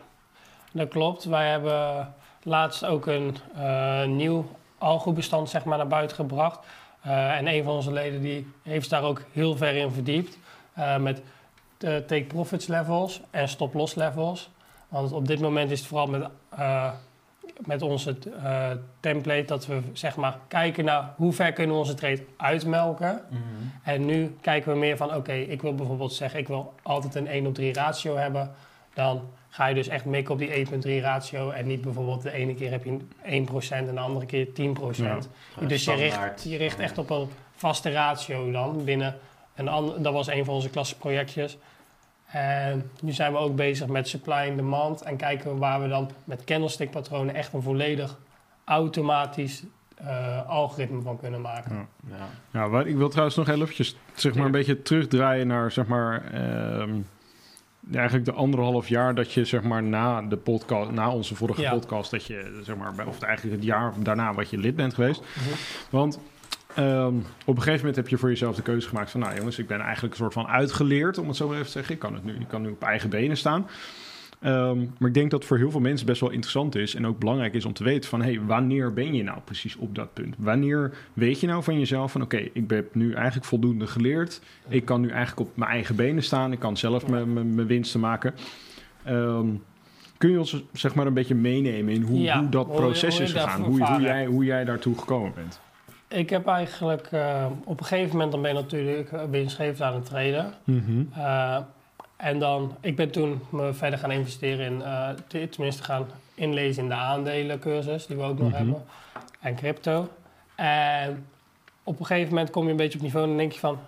dat 0.72 0.90
klopt. 0.90 1.24
Wij 1.24 1.50
hebben 1.50 2.14
laatst 2.44 2.86
ook 2.86 3.06
een 3.06 3.38
eh, 3.56 4.06
nieuw 4.06 4.50
algo-bestand 4.78 5.50
zeg 5.50 5.64
maar, 5.64 5.78
naar 5.78 5.88
buiten 5.88 6.16
gebracht. 6.16 6.60
Eh, 7.02 7.38
en 7.38 7.48
een 7.48 7.64
van 7.64 7.74
onze 7.74 7.92
leden 7.92 8.22
die 8.22 8.52
heeft 8.64 8.90
daar 8.90 9.04
ook 9.04 9.22
heel 9.32 9.58
ver 9.58 9.76
in 9.76 9.92
verdiept. 9.92 10.38
eh, 10.74 10.98
met 10.98 11.22
take 11.78 12.26
profits 12.28 12.68
levels 12.68 13.22
en 13.32 13.50
stop 13.50 13.74
loss 13.74 13.96
levels. 13.96 14.50
Want 14.88 15.12
op 15.12 15.28
dit 15.28 15.40
moment 15.40 15.72
is 15.72 15.80
het 15.80 15.88
vooral 15.88 16.08
met, 16.08 16.28
met 17.66 17.82
onze 17.82 18.18
eh, 18.44 18.70
template 19.00 19.46
dat 19.46 19.66
we 19.66 19.82
zeg 19.94 20.16
maar 20.16 20.38
kijken 20.48 20.86
naar 20.86 21.14
hoe 21.16 21.34
ver 21.34 21.54
kunnen 21.54 21.76
we 21.76 21.82
onze 21.82 21.94
trade 21.94 22.24
uitmelken. 22.38 23.22
En 23.84 24.06
nu 24.06 24.36
kijken 24.42 24.72
we 24.72 24.78
meer 24.78 24.98
van, 24.98 25.16
oké, 25.16 25.34
ik 25.34 25.62
wil 25.62 25.76
bijvoorbeeld 25.76 26.14
zeggen, 26.14 26.40
ik 26.40 26.48
wil 26.48 26.74
altijd 26.82 27.16
een 27.16 27.28
1 27.28 27.48
op 27.48 27.54
3 27.54 27.74
ratio 27.74 28.16
hebben. 28.16 28.52
Dan 28.94 29.22
ga 29.50 29.66
je 29.66 29.76
dus 29.76 29.88
echt 29.88 30.06
mikken 30.06 30.34
op 30.34 30.40
die 30.40 30.68
1.3 30.68 30.72
ratio 31.02 31.50
en 31.50 31.68
niet 31.68 31.82
bijvoorbeeld 31.82 32.22
de 32.22 32.32
ene 32.32 32.56
keer 32.56 32.72
heb 32.72 32.84
je 32.84 32.98
1% 32.98 33.70
en 33.70 33.86
de 33.86 34.00
andere 34.00 34.26
keer 34.26 34.48
10%. 34.48 34.52
Ja. 34.96 35.18
Dus 35.68 35.86
je 35.86 35.94
richt, 35.94 36.44
je 36.44 36.58
richt 36.58 36.80
echt 36.80 36.98
op 36.98 37.10
een 37.10 37.30
vaste 37.56 37.92
ratio 37.92 38.52
dan 38.52 38.84
binnen 38.84 39.16
een 39.56 39.68
ander, 39.68 40.02
dat 40.02 40.14
was 40.14 40.28
een 40.28 40.46
van 40.46 40.54
onze 40.54 40.70
klasseprojectjes. 40.70 41.58
En 42.32 42.92
nu 43.02 43.12
zijn 43.12 43.32
we 43.32 43.38
ook 43.38 43.56
bezig 43.56 43.88
met 43.88 44.08
supply 44.08 44.34
en 44.34 44.56
demand 44.56 45.02
en 45.02 45.18
kijken 45.18 45.54
we 45.54 45.60
waar 45.60 45.82
we 45.82 45.88
dan 45.88 46.10
met 46.24 46.44
candlestick 46.44 46.92
patronen 46.92 47.36
echt 47.36 47.54
een 47.54 47.62
volledig 47.62 48.18
automatisch 48.66 49.64
eh, 49.96 50.50
algoritme 50.50 51.02
van 51.02 51.20
kunnen 51.20 51.42
maken. 51.42 51.88
Ja. 52.10 52.16
Ja. 52.52 52.70
Wat, 52.70 52.86
ik 52.86 52.96
wil 52.96 53.10
trouwens 53.10 53.38
nog 53.38 53.46
heel 53.48 53.62
eventjes 53.62 53.96
zeg 54.14 54.36
maar, 54.36 54.46
een 54.46 54.52
beetje 54.52 54.82
terugdraaien 54.82 55.48
naar 55.48 55.72
zeg 55.72 55.88
maar, 55.88 56.34
ehm, 56.34 56.92
eigenlijk 57.94 58.26
de 58.26 58.32
anderhalf 58.32 58.88
jaar 58.88 59.16
dat 59.16 59.34
je 59.34 59.46
zeg 59.46 59.62
maar, 59.62 59.84
na, 59.84 60.22
de 60.22 60.38
podcast, 60.38 60.92
na 60.92 61.12
onze 61.12 61.36
vorige 61.36 61.62
Ja. 61.62 61.72
podcast, 61.72 62.12
dat 62.12 62.26
je, 62.26 62.62
zeg 62.64 62.76
maar, 62.76 63.08
of 63.08 63.22
eigenlijk 63.22 63.56
het 63.56 63.66
jaar 63.66 63.94
daarna 63.98 64.34
wat 64.34 64.50
je 64.50 64.58
lid 64.58 64.76
bent 64.76 64.94
geweest. 64.94 65.22
Mhm. 65.22 65.50
Want 65.90 66.20
ehm, 66.76 67.16
op 67.46 67.56
een 67.56 67.62
gegeven 67.62 67.78
moment 67.78 67.96
heb 67.96 68.08
je 68.08 68.18
voor 68.18 68.30
jezelf 68.30 68.56
de 68.56 68.62
keuze 68.62 68.88
gemaakt 68.88 69.12
van, 69.12 69.20
nou 69.20 69.36
jongens, 69.36 69.60
ik 69.60 69.68
ben 69.68 69.80
eigenlijk 69.80 70.14
een 70.14 70.20
soort 70.20 70.34
van 70.34 70.48
uitgeleerd, 70.48 71.18
om 71.18 71.28
het 71.28 71.36
zo 71.36 71.46
maar 71.48 71.56
even 71.56 71.66
te 71.68 71.72
zeggen. 71.72 71.94
Ik 71.94 72.00
kan, 72.00 72.14
het 72.14 72.24
nu, 72.24 72.34
ik 72.34 72.48
kan 72.48 72.62
nu 72.62 72.70
op 72.70 72.84
eigen 72.84 73.10
benen 73.10 73.38
staan. 73.38 73.68
Ehm, 74.40 74.78
maar 74.98 75.08
ik 75.08 75.14
denk 75.14 75.32
dat 75.32 75.46
voor 75.46 75.58
heel 75.58 75.72
veel 75.72 75.80
mensen 75.80 76.06
best 76.06 76.22
wel 76.22 76.30
interessant 76.30 76.76
is 76.76 76.96
en 76.96 77.08
ook 77.08 77.20
belangrijk 77.20 77.54
is 77.54 77.66
om 77.66 77.74
te 77.74 77.84
weten 77.84 78.10
van, 78.10 78.22
hey, 78.22 78.40
wanneer 78.48 78.94
ben 78.94 79.14
je 79.14 79.24
nou 79.24 79.38
precies 79.44 79.76
op 79.76 79.96
dat 79.96 80.14
punt? 80.14 80.36
Wanneer 80.38 80.94
weet 81.14 81.40
je 81.40 81.48
nou 81.48 81.64
van 81.64 81.80
jezelf 81.80 82.12
van, 82.12 82.22
oké, 82.22 82.38
ik 82.38 82.64
heb 82.70 82.96
nu 82.96 83.14
eigenlijk 83.14 83.46
voldoende 83.46 83.88
geleerd. 83.88 84.42
Ik 84.68 84.86
kan 84.86 85.02
nu 85.02 85.10
eigenlijk 85.10 85.50
op 85.50 85.58
mijn 85.58 85.72
eigen 85.72 85.96
benen 85.96 86.24
staan. 86.24 86.52
Ik 86.52 86.60
kan 86.60 86.78
zelf 86.78 87.08
mijn- 87.08 87.68
winsten 87.68 88.00
maken. 88.00 88.34
Ehm, 89.04 89.48
kun 90.18 90.30
je 90.32 90.38
ons 90.40 90.64
zeg 90.74 90.96
maar 90.96 91.06
een 91.08 91.14
beetje 91.14 91.36
meenemen 91.36 91.94
in 91.94 92.02
hoe, 92.02 92.20
Ja, 92.20 92.40
hoe 92.40 92.50
dat 92.50 92.68
proces 92.76 93.16
hoe 93.16 93.24
is 93.24 93.32
gegaan? 93.32 93.62
Hoe, 93.64 93.86
hoe, 93.86 94.02
jij, 94.02 94.26
hoe 94.26 94.46
jij 94.46 94.66
daartoe 94.66 94.98
gekomen 94.98 95.32
bent? 95.36 95.60
Ik 96.10 96.30
heb 96.30 96.48
eigenlijk 96.48 97.08
eh, 97.12 97.46
op 97.64 97.80
een 97.80 97.86
gegeven 97.86 98.12
moment 98.12 98.32
dan 98.32 98.42
ben 98.42 98.54
je 98.56 98.60
natuurlijk 98.62 99.12
eh, 99.12 99.24
winstgevend 99.30 99.82
aan 99.82 99.94
het 99.94 100.06
traden. 100.06 100.54
Eh, 101.16 101.58
en 102.18 102.40
dan, 102.40 102.76
ik 102.82 102.96
ben 102.96 103.12
toen 103.12 103.42
me 103.50 103.74
verder 103.74 104.00
gaan 104.00 104.12
investeren 104.12 104.66
in, 104.66 104.84
te- 105.28 105.50
tenminste 105.50 105.84
gaan 105.84 106.06
inlezen 106.36 106.84
in 106.84 106.90
de 106.90 106.96
aandelencursus 106.96 108.06
die 108.08 108.16
we 108.18 108.24
ook 108.24 108.38
nog 108.40 108.48
Mhm. 108.48 108.58
hebben. 108.58 108.84
En 109.40 109.56
crypto. 109.56 110.10
En 110.56 111.26
op 111.84 112.00
een 112.00 112.06
gegeven 112.06 112.30
moment 112.34 112.50
kom 112.50 112.64
je 112.66 112.70
een 112.72 112.76
beetje 112.78 112.98
op 112.98 113.04
niveau 113.04 113.24
en 113.24 113.30
dan 113.30 113.40
denk 113.40 113.52
je 113.52 113.60
van, 113.60 113.80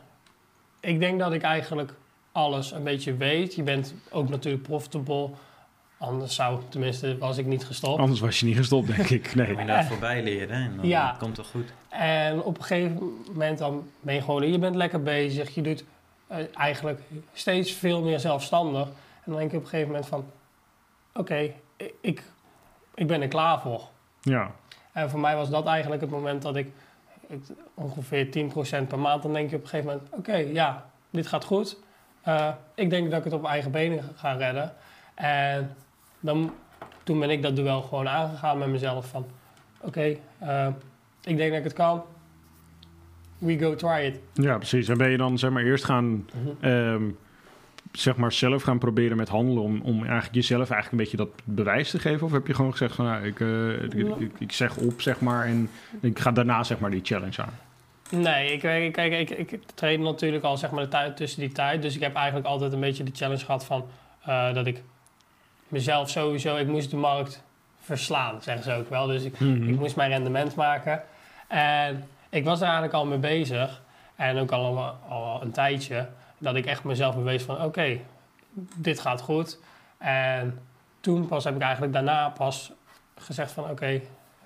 ik 0.79 0.99
denk 0.99 1.19
dat 1.19 1.33
ik 1.33 1.41
eigenlijk 1.41 1.93
alles 2.31 2.71
een 2.71 2.83
beetje 2.83 3.15
weet. 3.15 3.55
Je 3.55 3.63
bent 3.63 3.93
ook 4.11 4.29
natuurlijk 4.29 4.63
profitable. 4.63 5.29
Anders 6.01 6.35
zou, 6.35 6.59
tenminste, 6.69 7.17
was 7.17 7.37
ik 7.37 7.45
niet 7.45 7.65
gestopt. 7.65 7.99
Anders 7.99 8.19
was 8.19 8.39
je 8.39 8.45
niet 8.45 8.57
gestopt, 8.57 8.87
denk 8.95 9.09
ik. 9.09 9.35
Nee. 9.35 9.47
Moet 9.51 9.59
je 9.59 9.65
daar 9.65 9.85
voorbij 9.85 10.23
leren 10.23 10.55
en 10.55 10.75
dan 10.75 10.87
Ja. 10.87 11.15
komt 11.19 11.37
het 11.37 11.47
goed. 11.47 11.73
En 11.89 12.43
op 12.43 12.57
een 12.57 12.63
gegeven 12.63 13.23
moment 13.33 13.57
dan 13.57 13.89
ben 13.99 14.15
je 14.15 14.21
gewoon, 14.21 14.51
je 14.51 14.59
bent 14.59 14.75
lekker 14.75 15.03
bezig. 15.03 15.55
Je 15.55 15.61
doet 15.61 15.83
eh, 16.27 16.37
eigenlijk 16.53 16.99
steeds 17.33 17.71
veel 17.71 18.01
meer 18.01 18.19
zelfstandig. 18.19 18.87
En 18.87 19.31
dan 19.31 19.35
denk 19.35 19.51
je 19.51 19.57
op 19.57 19.63
een 19.63 19.69
gegeven 19.69 19.91
moment 19.91 20.07
van, 20.09 20.25
oké, 21.13 21.51
ik, 22.01 22.23
ik 22.95 23.07
ben 23.07 23.21
er 23.21 23.27
klaar 23.27 23.61
voor. 23.61 23.81
Ja, 24.21 24.51
En 24.91 25.09
voor 25.09 25.19
mij 25.19 25.35
was 25.35 25.49
dat 25.49 25.65
eigenlijk 25.65 26.01
het 26.01 26.09
moment 26.09 26.41
dat 26.41 26.55
ik, 26.55 26.71
ik 27.27 27.41
ongeveer 27.73 28.25
10% 28.83 28.87
per 28.87 28.99
maand, 28.99 29.21
dan 29.21 29.33
denk 29.33 29.49
je 29.49 29.55
op 29.55 29.61
een 29.61 29.67
gegeven 29.69 29.91
moment, 29.93 30.13
oké, 30.13 30.35
ja, 30.35 30.85
dit 31.09 31.27
gaat 31.27 31.43
goed. 31.43 31.77
Eh, 32.21 32.49
ik 32.75 32.89
denk 32.89 33.09
dat 33.09 33.17
ik 33.19 33.23
het 33.25 33.33
op 33.33 33.45
eigen 33.45 33.71
benen 33.71 34.03
ga 34.15 34.31
redden. 34.31 34.73
En 35.15 35.75
dan, 36.21 36.53
toen 37.03 37.19
ben 37.19 37.29
ik 37.29 37.41
dat 37.41 37.55
duel 37.55 37.81
gewoon 37.81 38.07
aangegaan 38.07 38.57
met 38.57 38.67
mezelf 38.67 39.07
van, 39.07 39.25
oké, 39.81 40.15
eh, 40.39 40.67
ik 41.23 41.37
denk 41.37 41.49
dat 41.49 41.57
ik 41.57 41.63
het 41.63 41.73
kan. 41.73 42.03
We 43.37 43.59
go 43.59 43.75
try 43.75 44.05
it. 44.05 44.19
ja, 44.33 44.57
precies. 44.57 44.87
En 44.87 44.97
ben 44.97 45.09
je 45.09 45.17
dan 45.17 45.37
zeg 45.37 45.51
maar 45.51 45.63
eerst 45.63 45.83
gaan, 45.83 46.29
ehm, 46.59 47.03
zeg 47.91 48.15
maar 48.15 48.31
zelf 48.31 48.63
gaan 48.63 48.77
proberen 48.77 49.17
met 49.17 49.29
handelen 49.29 49.63
om, 49.63 49.81
om 49.81 49.97
eigenlijk 50.03 50.33
jezelf 50.33 50.69
eigenlijk 50.69 50.91
een 50.91 50.97
beetje 50.97 51.17
dat 51.17 51.29
bewijs 51.43 51.89
te 51.89 51.99
geven? 51.99 52.25
Of 52.25 52.31
heb 52.31 52.47
je 52.47 52.53
gewoon 52.53 52.71
gezegd 52.71 52.95
van, 52.95 53.05
nou, 53.05 53.25
ik, 53.25 53.39
eh, 53.39 53.83
ik, 53.83 54.17
ik, 54.19 54.31
ik 54.39 54.51
zeg 54.51 54.77
op, 54.77 55.01
zeg 55.01 55.19
maar, 55.19 55.45
en 55.45 55.69
ik 56.01 56.19
ga 56.19 56.31
daarna 56.31 56.63
zeg 56.63 56.79
maar 56.79 56.91
die 56.91 57.01
challenge 57.03 57.41
aan? 57.41 57.53
Nee, 58.11 58.51
ik, 58.51 58.63
ik, 58.63 58.91
kijk, 58.91 59.29
ik, 59.29 59.51
ik 59.51 59.61
train 59.75 60.01
natuurlijk 60.01 60.43
al 60.43 60.57
zeg 60.57 60.71
maar 60.71 60.83
de 60.83 60.89
tijd 60.89 61.17
tussen 61.17 61.39
die 61.39 61.51
tijd. 61.51 61.81
Dus 61.81 61.95
ik 61.95 62.01
heb 62.01 62.15
eigenlijk 62.15 62.47
altijd 62.47 62.73
een 62.73 62.79
beetje 62.79 63.03
de 63.03 63.11
challenge 63.13 63.45
gehad 63.45 63.65
van 63.65 63.85
eh, 64.25 64.53
dat 64.53 64.67
ik 64.67 64.81
mezelf 65.71 66.09
sowieso, 66.09 66.55
ik 66.55 66.67
moest 66.67 66.89
de 66.91 66.97
markt 66.97 67.43
verslaan, 67.81 68.41
zeggen 68.41 68.63
ze 68.63 68.73
ook 68.73 68.89
wel. 68.89 69.07
Dus 69.07 69.23
ik, 69.23 69.39
ik 69.39 69.79
moest 69.79 69.95
mijn 69.95 70.09
rendement 70.11 70.55
maken. 70.55 71.03
En 71.47 72.07
ik 72.29 72.43
was 72.43 72.57
er 72.59 72.63
eigenlijk 72.63 72.93
al 72.93 73.05
mee 73.05 73.17
bezig. 73.17 73.81
En 74.15 74.37
ook 74.37 74.51
al, 74.51 74.95
al 75.09 75.41
een 75.41 75.51
tijdje. 75.51 76.07
Dat 76.37 76.55
ik 76.55 76.65
echt 76.65 76.83
mezelf 76.83 77.15
bewees 77.15 77.43
van 77.43 77.63
oké, 77.63 77.97
dit 78.75 78.99
gaat 78.99 79.21
goed. 79.21 79.59
En 79.97 80.59
toen 80.99 81.27
pas 81.27 81.43
heb 81.43 81.55
ik 81.55 81.61
eigenlijk 81.61 81.93
daarna 81.93 82.29
pas 82.29 82.71
gezegd 83.17 83.51
van 83.51 83.69
oké, 83.69 83.99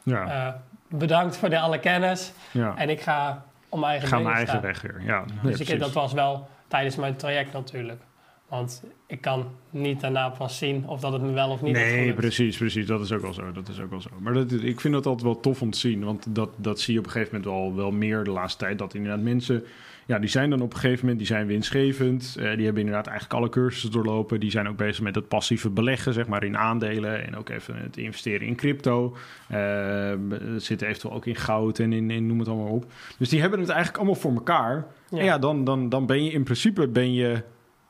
Ja, 0.04 0.28
Eh, 0.48 0.54
bedankt 0.88 1.38
voor 1.38 1.50
de 1.50 1.60
alle 1.60 1.80
kennis. 1.80 2.32
ja. 2.52 2.74
En 2.78 2.90
ik 2.90 3.02
ga 3.02 3.44
om 3.70 3.80
mijn 3.80 3.92
eigen 3.92 4.10
Ga 4.10 4.20
mijn 4.20 4.36
eigen 4.36 4.62
weg 4.62 4.82
weer. 4.82 5.02
Ja, 5.02 5.24
nee, 5.42 5.56
Dus 5.56 5.70
ik, 5.70 5.80
dat 5.80 5.92
was 5.94 6.14
wel 6.14 6.48
tijdens 6.68 6.96
mijn 6.96 7.16
traject 7.16 7.54
natuurlijk. 7.54 8.02
Want 8.50 8.84
ik 9.08 9.22
kan 9.22 9.46
niet 9.70 10.02
daarna 10.02 10.30
pas 10.30 10.58
zien 10.58 10.88
of 10.88 11.00
dat 11.00 11.14
het 11.14 11.22
me 11.22 11.32
wel 11.32 11.50
of 11.50 11.62
niet 11.62 11.74
Nee, 11.74 12.14
precies, 12.14 12.58
precies. 12.58 12.86
Dat 12.86 13.02
is 13.02 13.12
ook 13.12 13.22
wel 13.22 13.34
zo. 13.34 13.52
Dat 13.52 13.68
is 13.68 13.80
ook 13.80 13.90
wel 13.90 14.02
zo. 14.02 14.10
Maar 14.20 14.34
dat, 14.34 14.52
ik 14.52 14.80
vind 14.80 14.94
dat 14.94 15.06
altijd 15.06 15.24
wel 15.24 15.40
tof 15.40 15.62
om 15.62 15.72
te 15.72 15.78
zien. 15.78 16.04
Want 16.04 16.36
dat, 16.36 16.50
dat 16.56 16.80
zie 16.80 16.94
je 16.94 17.00
op 17.00 17.06
een 17.06 17.12
gegeven 17.12 17.36
moment 17.36 17.54
wel, 17.54 17.76
wel 17.76 17.92
meer 17.92 18.24
de 18.24 18.32
laatste 18.32 18.60
tijd. 18.60 18.78
Dat 18.78 18.94
inderdaad 18.94 19.22
mensen, 19.22 19.64
ja, 20.06 20.20
die 20.20 20.30
zijn 20.30 20.50
dan 20.50 20.62
op 20.62 20.74
een 20.74 20.80
gegeven 20.80 21.00
moment, 21.00 21.18
die 21.18 21.28
zijn 21.28 21.48
winstgevend. 21.48 22.36
Eh, 22.40 22.56
die 22.56 22.66
hebben 22.66 22.84
inderdaad 22.84 23.08
eigenlijk 23.08 23.40
alle 23.40 23.50
cursussen 23.50 23.92
doorlopen. 23.92 24.40
Die 24.40 24.52
zijn 24.52 24.68
ook 24.68 24.78
bezig 24.78 25.04
met 25.04 25.16
het 25.16 25.28
passieve 25.28 25.70
beleggen, 25.70 26.14
zeg 26.14 26.28
maar, 26.28 26.44
in 26.44 26.58
aandelen. 26.58 27.26
En 27.28 27.36
ook 27.36 27.50
even 27.50 27.76
het 27.76 27.98
investeren 27.98 28.48
in 28.48 28.56
crypto. 28.56 29.16
Eh, 29.48 30.14
zitten 30.58 30.88
eventueel 30.88 31.14
ook 31.14 31.26
in 31.26 31.36
goud 31.36 31.80
en 31.80 31.94
in, 31.94 32.12
in 32.12 32.28
noem 32.28 32.40
het 32.40 32.48
allemaal 32.48 32.74
op. 32.74 32.86
Dus 33.18 33.30
die 33.30 33.42
hebben 33.42 33.60
het 33.60 33.70
eigenlijk 33.70 33.98
allemaal 33.98 34.22
voor 34.22 34.34
elkaar. 34.34 34.88
Ja. 35.10 35.18
En 35.18 35.26
ja, 35.26 35.38
dan, 35.38 35.64
dan, 35.64 35.90
dan 35.90 36.06
ben 36.06 36.24
je 36.24 36.32
in 36.32 36.44
principe, 36.44 36.88
ben 36.88 37.14
je... 37.14 37.44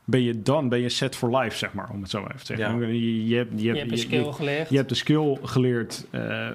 Ben 0.05 0.21
je 0.21 0.41
dan, 0.41 0.69
ben 0.69 0.79
je 0.79 0.89
set 0.89 1.15
for 1.15 1.37
life, 1.37 1.57
zeg 1.57 1.73
maar, 1.73 1.89
om 1.93 2.01
het 2.01 2.09
zo 2.09 2.17
even 2.19 2.35
te 2.39 2.45
zeggen. 2.45 2.79
Ja. 2.79 2.87
Je, 2.87 3.27
je, 3.27 3.35
hebt, 3.35 3.51
je, 3.61 3.71
Je 3.73 3.77
hebt, 3.77 3.89
je- 3.89 3.97
skill 3.97 4.23
je- 4.25 4.33
geleerd. 4.33 4.69
je 4.69 4.75
hebt 4.75 4.89
de 4.89 4.95
skill 4.95 5.37
geleerd 5.43 6.07
eh, 6.11 6.47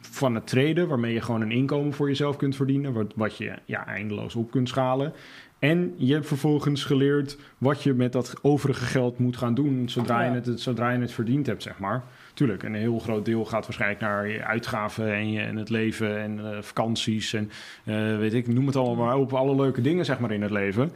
van 0.00 0.34
het 0.34 0.46
traden, 0.46 0.88
waarmee 0.88 1.12
je 1.12 1.20
gewoon 1.20 1.40
een 1.40 1.50
inkomen 1.52 1.92
voor 1.92 2.08
jezelf 2.08 2.36
kunt 2.36 2.56
verdienen, 2.56 2.92
wat, 2.92 3.12
wat 3.14 3.36
je 3.36 3.52
ja, 3.64 3.86
eindeloos 3.86 4.34
op 4.34 4.50
kunt 4.50 4.68
schalen. 4.68 5.12
En 5.58 5.94
je 5.96 6.12
hebt 6.12 6.26
vervolgens 6.26 6.84
geleerd 6.84 7.38
wat 7.58 7.82
je 7.82 7.92
met 7.94 8.12
dat 8.12 8.34
overige 8.42 8.84
geld 8.84 9.18
moet 9.18 9.36
gaan 9.36 9.54
doen 9.54 9.88
zodra, 9.88 10.22
Ja. 10.24 10.34
je, 10.34 10.40
het, 10.50 10.60
zodra 10.60 10.90
je 10.90 10.98
het 11.00 11.12
verdiend 11.12 11.46
hebt, 11.46 11.62
zeg 11.62 11.78
maar. 11.78 12.04
Tuurlijk, 12.38 12.62
en 12.62 12.74
een 12.74 12.80
heel 12.80 12.98
groot 12.98 13.24
deel 13.24 13.44
gaat 13.44 13.64
waarschijnlijk 13.64 14.00
naar 14.00 14.28
je 14.28 14.44
uitgaven 14.44 15.14
en, 15.14 15.32
je, 15.32 15.40
en 15.40 15.56
het 15.56 15.70
leven 15.70 16.20
en 16.20 16.52
eh, 16.52 16.62
vakanties 16.62 17.32
en 17.32 17.50
eh, 17.84 18.16
weet 18.16 18.34
ik, 18.34 18.48
noem 18.48 18.66
het 18.66 18.76
allemaal 18.76 19.06
maar 19.06 19.16
op, 19.16 19.32
alle 19.34 19.54
leuke 19.54 19.80
dingen 19.80 20.04
zeg 20.04 20.18
maar 20.18 20.30
in 20.30 20.42
het 20.42 20.50
leven. 20.50 20.92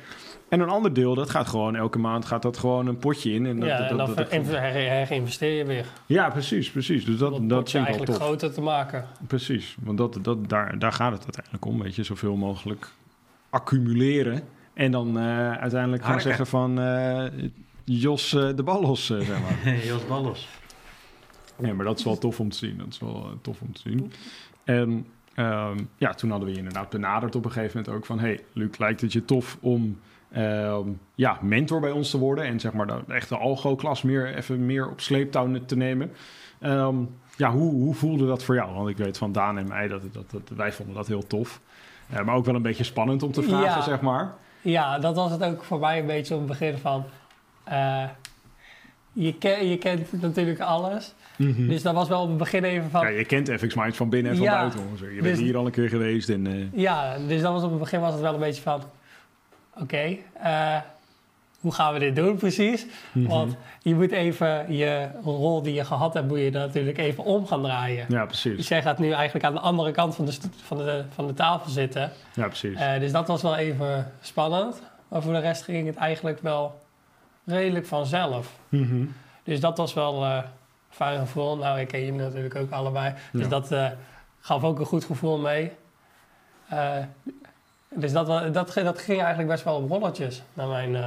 En 0.48 0.60
een 0.60 0.68
ander 0.68 0.92
deel, 0.92 1.14
dat 1.14 1.30
gaat 1.30 1.46
gewoon 1.46 1.76
elke 1.76 1.98
maand 1.98 2.24
gaat 2.24 2.42
dat 2.42 2.56
gewoon 2.56 2.86
een 2.86 2.96
potje 2.96 3.32
in. 3.32 3.46
En 3.46 3.60
dat, 3.60 3.68
ja, 3.68 3.78
dat, 3.78 3.90
en 3.90 3.96
dat, 3.96 4.16
dat- 4.16 4.30
herinvesteer 4.30 5.56
je 5.58 5.64
weer. 5.64 5.86
ja, 6.06 6.30
precies, 6.30 6.70
precies. 6.70 7.04
Dus 7.04 7.16
dat, 7.18 7.30
dat 7.30 7.70
vind 7.70 7.72
wel 7.72 7.82
eigenlijk 7.82 8.12
tof. 8.12 8.22
groter 8.26 8.52
te 8.52 8.60
maken. 8.60 9.06
Precies, 9.26 9.76
want 9.80 9.98
dat, 9.98 10.18
dat, 10.22 10.48
daar, 10.48 10.78
daar 10.78 10.92
gaat 10.92 11.12
het 11.12 11.22
uiteindelijk 11.22 11.64
om. 11.64 11.82
Weet 11.82 11.94
je, 11.94 12.02
zoveel 12.02 12.36
mogelijk 12.36 12.88
accumuleren. 13.50 14.42
En 14.74 14.90
dan 14.90 15.18
eh, 15.18 15.52
uiteindelijk 15.52 16.04
gaan 16.04 16.20
zeggen 16.20 16.46
van 16.46 16.80
Jos 17.84 18.30
de 18.30 18.62
ballos, 18.64 19.06
zeg 19.06 19.28
maar. 19.28 19.76
Jos 19.90 20.06
Ballos. 20.06 20.48
Nee, 21.58 21.72
maar 21.72 21.84
dat 21.84 21.98
is 21.98 22.04
wel 22.04 22.18
tof 22.18 22.40
om 22.40 22.48
te 22.48 22.56
zien. 22.56 22.78
Dat 22.78 22.86
is 22.90 22.98
wel 22.98 23.14
eh, 23.14 23.30
tof 23.42 23.60
om 23.60 23.72
te 23.72 23.80
zien. 23.80 24.12
En 24.64 25.06
ehm, 25.34 25.78
ja, 25.96 26.12
toen 26.14 26.30
hadden 26.30 26.48
we 26.48 26.54
je 26.54 26.60
inderdaad 26.60 26.90
benaderd 26.90 27.34
op 27.34 27.44
een 27.44 27.52
gegeven 27.52 27.76
moment 27.78 27.96
ook 27.96 28.06
van... 28.06 28.18
hey, 28.18 28.40
Luc, 28.52 28.78
lijkt 28.78 29.00
het 29.00 29.12
je 29.12 29.24
tof 29.24 29.58
om 29.60 29.98
ehm, 30.32 30.88
ja, 31.14 31.38
mentor 31.40 31.80
bij 31.80 31.90
ons 31.90 32.10
te 32.10 32.18
worden... 32.18 32.44
en 32.44 32.60
zeg 32.60 32.72
maar 32.72 32.86
de 32.86 33.00
echte 33.08 33.36
algo-klas 33.36 34.02
meer, 34.02 34.34
even 34.34 34.66
meer 34.66 34.88
op 34.90 35.00
sleeptouw 35.00 35.52
te 35.66 35.76
nemen... 35.76 36.12
Ehm, 36.58 36.96
ja, 37.36 37.50
hoe, 37.50 37.72
hoe 37.72 37.94
voelde 37.94 38.26
dat 38.26 38.44
voor 38.44 38.54
jou? 38.54 38.74
Want 38.74 38.88
ik 38.88 38.96
weet 38.96 39.18
van 39.18 39.32
Daan 39.32 39.58
en 39.58 39.68
mij 39.68 39.88
dat, 39.88 40.02
dat, 40.12 40.30
dat 40.30 40.42
wij 40.56 40.72
vonden 40.72 40.94
dat 40.94 41.06
heel 41.06 41.26
tof. 41.26 41.60
Eh, 42.10 42.24
maar 42.24 42.34
ook 42.34 42.44
wel 42.44 42.54
een 42.54 42.62
beetje 42.62 42.84
spannend 42.84 43.22
om 43.22 43.32
te 43.32 43.42
vragen, 43.42 43.64
Ja. 43.66 43.82
zeg 43.82 44.00
maar. 44.00 44.34
Ja, 44.60 44.98
dat 44.98 45.16
was 45.16 45.30
het 45.30 45.44
ook 45.44 45.64
voor 45.64 45.78
mij 45.78 45.98
een 45.98 46.06
beetje 46.06 46.34
op 46.34 46.40
het 46.40 46.48
begin 46.48 46.76
van... 46.78 47.04
eh, 47.64 48.04
je, 49.12 49.34
ken, 49.34 49.68
je 49.68 49.78
kent 49.78 50.22
natuurlijk 50.22 50.60
alles. 50.60 51.14
Dus 51.56 51.82
dat 51.82 51.94
was 51.94 52.08
wel 52.08 52.22
op 52.22 52.28
het 52.28 52.36
begin 52.38 52.64
even 52.64 52.90
van... 52.90 53.00
Ja, 53.00 53.08
je 53.18 53.24
kent 53.24 53.50
FX 53.50 53.74
Minds 53.74 53.96
van 53.96 54.08
binnen 54.08 54.30
en 54.32 54.36
van 54.38 54.46
Ja. 54.46 54.58
buiten. 54.58 54.80
ongeveer. 54.80 55.08
Je 55.14 55.14
Dus- 55.22 55.30
bent 55.30 55.38
hier 55.38 55.56
al 55.56 55.66
een 55.66 55.72
keer 55.72 55.88
geweest. 55.88 56.28
En, 56.28 56.46
eh, 56.46 56.80
Ja, 56.80 57.16
dus 57.28 57.40
dat 57.40 57.52
was 57.52 57.62
op 57.62 57.70
het 57.70 57.78
begin 57.78 58.00
was 58.00 58.12
het 58.12 58.20
wel 58.22 58.34
een 58.34 58.40
beetje 58.40 58.62
van... 58.62 58.82
Oké, 59.80 60.16
eh, 60.42 60.76
hoe 61.60 61.72
gaan 61.72 61.92
we 61.92 61.98
dit 61.98 62.16
doen 62.16 62.36
precies? 62.36 62.86
Mhm. 63.12 63.28
Want 63.28 63.56
je 63.82 63.94
moet 63.94 64.10
even 64.12 64.72
je 64.74 65.08
rol 65.24 65.62
die 65.62 65.74
je 65.74 65.84
gehad 65.84 66.14
hebt... 66.14 66.28
moet 66.28 66.38
je 66.38 66.50
natuurlijk 66.50 66.98
even 66.98 67.24
om 67.24 67.46
gaan 67.46 67.62
draaien. 67.62 68.04
ja, 68.08 68.26
Dus 68.26 68.40
precies. 68.42 68.68
jij 68.68 68.82
gaat 68.82 68.98
nu 68.98 69.10
eigenlijk 69.10 69.44
aan 69.44 69.54
de 69.54 69.60
andere 69.60 69.90
kant 69.90 70.14
van 70.14 70.24
de, 70.24 70.32
van 70.64 70.76
de, 70.76 71.04
van 71.14 71.26
de 71.26 71.34
tafel 71.34 71.70
zitten. 71.70 72.10
Ja, 72.34 72.46
precies. 72.46 72.78
Eh, 72.78 72.98
dus 73.00 73.12
dat 73.12 73.26
was 73.28 73.42
wel 73.42 73.56
even 73.56 74.12
spannend. 74.20 74.82
Maar 75.08 75.22
voor 75.22 75.32
de 75.32 75.38
rest 75.38 75.62
ging 75.62 75.86
het 75.86 75.96
eigenlijk 75.96 76.38
wel 76.42 76.80
redelijk 77.44 77.86
vanzelf. 77.86 78.52
Mhm. 78.68 79.04
Dus 79.44 79.60
dat 79.60 79.76
was 79.78 79.94
wel 79.94 80.24
eh 80.24 80.38
fijn 80.90 81.18
gevoel. 81.18 81.56
Nou, 81.56 81.80
ik 81.80 81.88
ken 81.88 82.00
je 82.00 82.12
natuurlijk 82.12 82.54
ook 82.54 82.70
allebei. 82.70 83.14
Dus 83.32 83.42
Ja. 83.42 83.48
dat 83.48 83.72
eh, 83.72 83.86
gaf 84.40 84.64
ook 84.64 84.78
een 84.78 84.86
goed 84.86 85.04
gevoel 85.04 85.38
mee. 85.38 85.72
Eh, 86.68 86.96
dus 87.88 88.12
dat, 88.12 88.26
dat, 88.54 88.54
dat 88.74 88.98
ging 89.00 89.18
eigenlijk 89.20 89.48
best 89.48 89.64
wel 89.64 89.76
op 89.76 89.90
rolletjes. 89.90 90.42
Naar 90.52 90.68
mijn, 90.68 90.96
eh, 90.96 91.00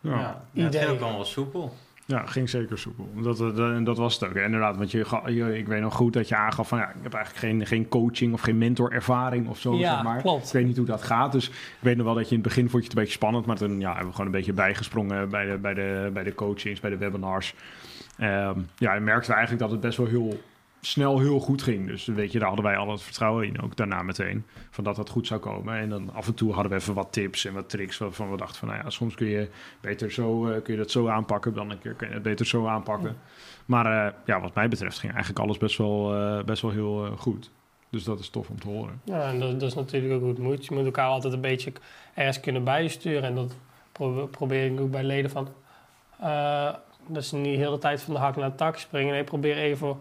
Ja. 0.00 0.10
Ja, 0.10 0.18
ja, 0.52 0.64
het 0.64 0.74
Idee. 0.74 0.80
ging 0.80 0.92
ook 0.92 0.98
allemaal 1.00 1.16
wel 1.16 1.24
soepel. 1.26 1.74
Ja, 2.08 2.26
ging 2.26 2.48
zeker 2.48 2.78
soepel. 2.78 3.08
Dat, 3.14 3.38
dat, 3.38 3.58
en 3.58 3.84
dat 3.84 3.96
was 3.96 4.14
het 4.14 4.28
ook. 4.28 4.34
Inderdaad, 4.34 4.76
want 4.76 4.90
je, 4.90 5.06
je, 5.26 5.58
ik 5.58 5.66
weet 5.66 5.80
nog 5.80 5.94
goed 5.94 6.12
dat 6.12 6.28
je 6.28 6.36
aangaf 6.36 6.68
van... 6.68 6.78
ja, 6.78 6.88
ik 6.88 7.02
heb 7.02 7.14
eigenlijk 7.14 7.44
geen, 7.46 7.66
geen 7.66 7.88
coaching 7.88 8.32
of 8.32 8.40
geen 8.40 8.58
mentorervaring 8.58 9.48
of 9.48 9.58
zo, 9.58 9.74
ja, 9.74 9.94
zeg 9.94 10.02
maar. 10.02 10.20
klopt. 10.20 10.46
Ik 10.46 10.52
weet 10.52 10.66
niet 10.66 10.76
hoe 10.76 10.86
dat 10.86 11.02
gaat, 11.02 11.32
dus 11.32 11.48
ik 11.48 11.54
weet 11.80 11.96
nog 11.96 12.06
wel 12.06 12.14
dat 12.14 12.28
je 12.28 12.34
in 12.34 12.40
het 12.40 12.48
begin 12.48 12.70
vond 12.70 12.82
je 12.82 12.88
het 12.88 12.96
een 12.96 13.02
beetje 13.02 13.18
spannend... 13.18 13.46
maar 13.46 13.56
toen 13.56 13.80
ja, 13.80 13.88
hebben 13.88 14.06
we 14.06 14.10
gewoon 14.12 14.26
een 14.26 14.32
beetje 14.32 14.52
bijgesprongen 14.52 15.28
bij 15.28 15.46
de, 15.46 15.58
bij 15.58 15.74
de, 15.74 16.10
bij 16.12 16.22
de 16.22 16.34
coachings, 16.34 16.80
bij 16.80 16.90
de 16.90 16.96
webinars. 16.96 17.54
Ehm, 18.18 18.60
ja, 18.76 18.94
en 18.94 19.04
merkten 19.04 19.30
we 19.30 19.36
eigenlijk 19.36 19.62
dat 19.62 19.70
het 19.70 19.80
best 19.80 19.98
wel 19.98 20.06
heel 20.06 20.40
snel 20.86 21.18
heel 21.18 21.40
goed 21.40 21.62
ging. 21.62 21.86
Dus 21.86 22.04
weet 22.06 22.32
je, 22.32 22.38
daar 22.38 22.48
hadden 22.48 22.66
wij 22.66 22.76
al 22.76 22.90
het 22.90 23.02
vertrouwen 23.02 23.46
in, 23.46 23.62
ook 23.62 23.76
daarna 23.76 24.02
meteen, 24.02 24.44
van 24.70 24.84
dat 24.84 24.96
dat 24.96 25.10
goed 25.10 25.26
zou 25.26 25.40
komen. 25.40 25.76
En 25.76 25.88
dan 25.88 26.14
af 26.14 26.26
en 26.26 26.34
toe 26.34 26.52
hadden 26.52 26.72
we 26.72 26.78
even 26.78 26.94
wat 26.94 27.12
tips 27.12 27.44
en 27.44 27.54
wat 27.54 27.68
tricks 27.68 27.98
waarvan 27.98 28.30
we 28.30 28.36
dachten 28.36 28.58
van, 28.58 28.68
nou 28.68 28.80
ja, 28.82 28.90
soms 28.90 29.14
kun 29.14 29.26
je 29.26 29.48
beter 29.80 30.10
zo, 30.12 30.48
eh, 30.48 30.62
kun 30.62 30.72
je 30.74 30.80
dat 30.80 30.90
zo 30.90 31.08
aanpakken, 31.08 31.54
dan 31.54 31.70
een 31.70 31.78
keer 31.78 31.92
kun 31.94 32.08
je 32.08 32.14
het 32.14 32.22
beter 32.22 32.46
zo 32.46 32.66
aanpakken. 32.66 33.16
Maar 33.66 34.06
eh, 34.06 34.12
ja, 34.24 34.40
wat 34.40 34.54
mij 34.54 34.68
betreft 34.68 34.98
ging 34.98 35.12
eigenlijk 35.12 35.42
alles 35.44 35.58
best 35.58 35.76
wel, 35.78 36.14
eh, 36.14 36.44
best 36.44 36.62
wel 36.62 36.70
heel 36.70 37.16
goed. 37.16 37.50
Dus 37.90 38.04
dat 38.04 38.18
is 38.20 38.28
tof 38.28 38.48
om 38.48 38.60
te 38.60 38.68
horen. 38.68 39.00
Ja, 39.04 39.28
en 39.28 39.40
dat, 39.40 39.60
dat 39.60 39.68
is 39.68 39.74
natuurlijk 39.74 40.14
ook 40.14 40.20
hoe 40.20 40.28
het 40.28 40.38
moet. 40.38 40.66
Je 40.66 40.74
moet 40.74 40.84
elkaar 40.84 41.08
altijd 41.08 41.32
een 41.32 41.40
beetje 41.40 41.72
ergens 42.14 42.40
kunnen 42.40 42.64
bijsturen. 42.64 43.22
En 43.22 43.34
dat 43.34 43.54
pro- 43.92 44.26
probeer 44.26 44.72
ik 44.72 44.80
ook 44.80 44.90
bij 44.90 45.04
leden 45.04 45.30
van... 45.30 45.48
dat 47.06 47.24
ze 47.24 47.36
niet 47.36 47.56
de 47.56 47.64
hele 47.64 47.78
tijd 47.78 48.02
van 48.02 48.14
de 48.14 48.20
hak 48.20 48.36
naar 48.36 48.50
de 48.50 48.56
tak 48.56 48.76
springen. 48.76 49.12
Nee, 49.12 49.24
probeer 49.24 49.56
even 49.56 49.96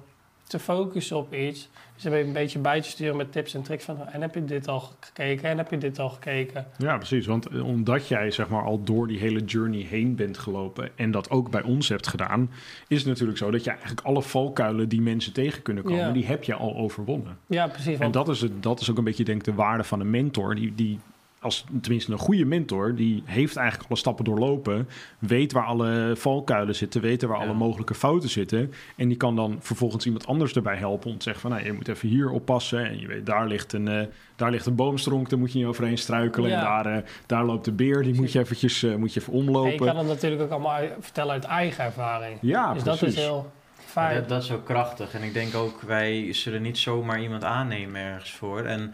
te 0.47 0.59
focussen 0.59 1.17
op 1.17 1.33
iets. 1.33 1.69
Dus 1.93 2.03
dan 2.03 2.11
ben 2.11 2.21
je 2.21 2.27
een 2.27 2.33
beetje 2.33 2.59
bij 2.59 2.81
te 2.81 2.89
sturen 2.89 3.17
met 3.17 3.31
tips 3.31 3.53
en 3.53 3.61
tricks 3.61 3.83
van... 3.83 4.07
En 4.07 4.21
heb 4.21 4.33
je 4.35 4.45
dit 4.45 4.67
al 4.67 4.79
gekeken? 4.99 5.49
En 5.49 5.57
heb 5.57 5.69
je 5.71 5.77
dit 5.77 5.99
al 5.99 6.09
gekeken? 6.09 6.65
Ja, 6.77 6.97
precies. 6.97 7.25
Want 7.25 7.47
eh, 7.47 7.65
omdat 7.65 8.07
jij 8.07 8.31
zeg 8.31 8.49
maar 8.49 8.63
al 8.63 8.83
door 8.83 9.07
die 9.07 9.19
hele 9.19 9.39
journey 9.43 9.81
heen 9.81 10.15
bent 10.15 10.37
gelopen 10.37 10.89
en 10.95 11.11
dat 11.11 11.29
ook 11.29 11.49
bij 11.49 11.61
ons 11.61 11.89
hebt 11.89 12.07
gedaan, 12.07 12.49
is 12.87 12.97
het 12.97 13.07
natuurlijk 13.07 13.37
zo 13.37 13.51
dat 13.51 13.63
je 13.63 13.69
eigenlijk 13.69 14.01
alle 14.01 14.21
valkuilen 14.21 14.89
die 14.89 15.01
mensen 15.01 15.33
tegen 15.33 15.61
kunnen 15.61 15.83
komen, 15.83 15.99
Ja. 15.99 16.11
die 16.11 16.25
heb 16.25 16.43
je 16.43 16.53
al 16.53 16.75
overwonnen. 16.75 17.37
Ja, 17.47 17.67
precies. 17.67 17.99
En 17.99 18.11
dat 18.11 18.29
is, 18.29 18.41
het, 18.41 18.63
dat 18.63 18.79
is 18.79 18.91
ook 18.91 18.97
een 18.97 19.03
beetje 19.03 19.23
denk 19.23 19.37
ik 19.39 19.45
de 19.45 19.53
waarde 19.53 19.83
van 19.83 19.99
een 19.99 20.09
mentor. 20.09 20.55
Die, 20.55 20.75
die 20.75 20.99
als 21.45 21.65
tenminste 21.81 22.11
een 22.11 22.17
goede 22.17 22.45
mentor, 22.45 22.95
die 22.95 23.23
heeft 23.25 23.55
eigenlijk 23.55 23.89
alle 23.89 23.99
stappen 23.99 24.25
doorlopen, 24.25 24.87
weet 25.19 25.51
waar 25.51 25.65
alle 25.65 26.13
valkuilen 26.15 26.75
zitten, 26.75 27.01
weet 27.01 27.21
waar 27.21 27.37
Ja. 27.39 27.43
alle 27.43 27.53
mogelijke 27.53 27.93
fouten 27.95 28.29
zitten. 28.29 28.73
En 28.95 29.07
die 29.07 29.17
kan 29.17 29.35
dan 29.35 29.57
vervolgens 29.59 30.05
iemand 30.05 30.27
anders 30.27 30.53
erbij 30.53 30.75
helpen 30.77 31.09
om 31.11 31.17
te 31.17 31.23
zeggen 31.23 31.41
van, 31.41 31.51
nou, 31.51 31.63
je 31.63 31.73
moet 31.73 31.87
even 31.87 32.09
hier 32.09 32.29
oppassen. 32.29 32.85
En 32.85 32.99
je 32.99 33.07
weet, 33.07 33.25
daar 33.25 33.47
ligt 33.47 33.73
een, 33.73 33.87
eh, 33.87 34.05
daar 34.35 34.51
ligt 34.51 34.65
een 34.65 34.75
boomstronk, 34.75 35.29
daar 35.29 35.39
moet 35.39 35.51
je 35.51 35.57
niet 35.57 35.67
overheen 35.67 35.97
struikelen. 35.97 36.49
Ja. 36.49 36.57
En 36.57 36.83
daar, 36.83 36.97
eh, 36.97 37.03
daar 37.25 37.45
loopt 37.45 37.65
de 37.65 37.71
beer, 37.71 38.03
die 38.03 38.13
moet 38.13 38.31
je 38.31 38.39
eventjes, 38.39 38.83
eh, 38.83 38.95
moet 38.95 39.13
je 39.13 39.19
even 39.19 39.33
en 39.33 39.39
je 39.39 39.45
omlopen. 39.45 39.85
kan 39.85 39.97
het 39.97 40.07
natuurlijk 40.07 40.41
ook 40.41 40.51
allemaal 40.51 40.79
vertellen 40.99 41.33
uit 41.33 41.43
eigen 41.43 41.83
ervaring. 41.83 42.37
Ja, 42.41 42.73
dus 42.73 42.83
precies. 42.83 42.99
dat 43.01 43.09
is 43.09 43.15
heel 43.15 43.51
fijn. 43.85 44.15
dat, 44.15 44.29
dat 44.29 44.43
is 44.43 44.51
ook 44.51 44.65
krachtig. 44.65 45.13
En 45.13 45.23
ik 45.23 45.33
denk 45.33 45.55
ook, 45.55 45.81
wij 45.81 46.33
zullen 46.33 46.61
niet 46.61 46.77
zomaar 46.77 47.21
iemand 47.21 47.43
aannemen 47.43 48.01
ergens 48.01 48.31
voor. 48.31 48.63
En 48.63 48.93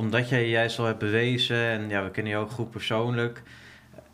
omdat 0.00 0.28
jij 0.28 0.40
je 0.40 0.48
juist 0.48 0.78
al 0.78 0.84
hebt 0.84 0.98
bewezen, 0.98 1.56
en 1.56 1.88
ja, 1.88 2.04
we 2.04 2.10
kennen 2.10 2.32
je 2.32 2.38
ook 2.38 2.50
goed 2.50 2.70
persoonlijk, 2.70 3.42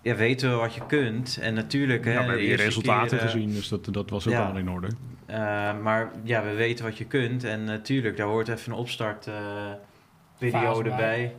ja, 0.03 0.14
weten 0.14 0.51
we 0.51 0.57
wat 0.57 0.75
je 0.75 0.87
kunt. 0.87 1.38
En 1.40 1.55
natuurlijk, 1.55 2.05
hè, 2.05 2.12
ja, 2.12 2.18
we 2.18 2.22
de 2.22 2.29
hebben 2.29 2.46
je 2.46 2.57
resultaten 2.57 3.18
keer, 3.18 3.29
gezien, 3.29 3.53
dus 3.53 3.68
dat, 3.68 3.88
dat 3.90 4.11
was 4.11 4.27
ook 4.27 4.33
ja. 4.33 4.42
allemaal 4.42 4.61
in 4.61 4.70
orde. 4.70 4.88
eh, 5.27 5.37
maar 5.83 6.11
ja, 6.22 6.44
we 6.44 6.55
weten 6.55 6.85
wat 6.85 6.99
je 6.99 7.05
kunt. 7.05 7.44
En 7.44 7.64
natuurlijk, 7.64 8.16
daar 8.16 8.27
hoort 8.27 8.49
even 8.49 8.72
een 8.72 8.79
opstartperiode 8.79 10.90
bij. 10.96 11.35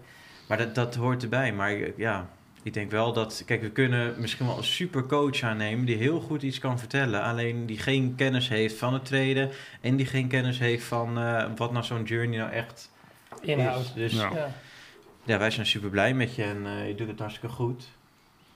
Maar 0.48 0.58
dat, 0.58 0.76
dat 0.76 0.96
hoort 0.96 1.24
erbij. 1.24 1.54
Maar 1.54 1.74
ja, 1.98 2.30
ik 2.64 2.74
denk 2.74 2.92
wel 2.92 3.14
dat... 3.14 3.44
Kijk, 3.46 3.62
we 3.62 3.70
kunnen 3.70 4.14
misschien 4.18 4.46
wel 4.46 4.58
een 4.58 4.64
super 4.64 5.06
coach 5.06 5.42
aannemen... 5.42 5.86
die 5.86 5.96
heel 5.96 6.20
goed 6.20 6.44
iets 6.44 6.60
kan 6.60 6.80
vertellen. 6.80 7.22
Alleen 7.22 7.66
die 7.66 7.78
geen 7.78 8.14
kennis 8.16 8.50
heeft 8.50 8.78
van 8.78 8.94
het 8.94 9.06
treden... 9.06 9.50
en 9.82 9.96
die 9.96 10.06
geen 10.06 10.28
kennis 10.28 10.60
heeft 10.60 10.84
van 10.84 11.20
eh, 11.20 11.46
wat 11.56 11.72
nou 11.72 11.86
zo'n 11.86 12.04
journey 12.04 12.38
nou 12.38 12.52
echt 12.52 12.92
Inhoud. 13.42 13.94
Dus 13.96 14.14
Ja. 14.14 14.30
ja. 14.34 14.50
Ja. 15.24 15.38
wij 15.38 15.52
zijn 15.52 15.66
super 15.66 15.90
blij 15.90 16.14
met 16.14 16.36
je 16.36 16.44
en 16.44 16.66
eh, 16.66 16.88
je 16.88 16.96
doet 16.96 17.08
het 17.08 17.20
hartstikke 17.20 17.56
goed. 17.56 17.88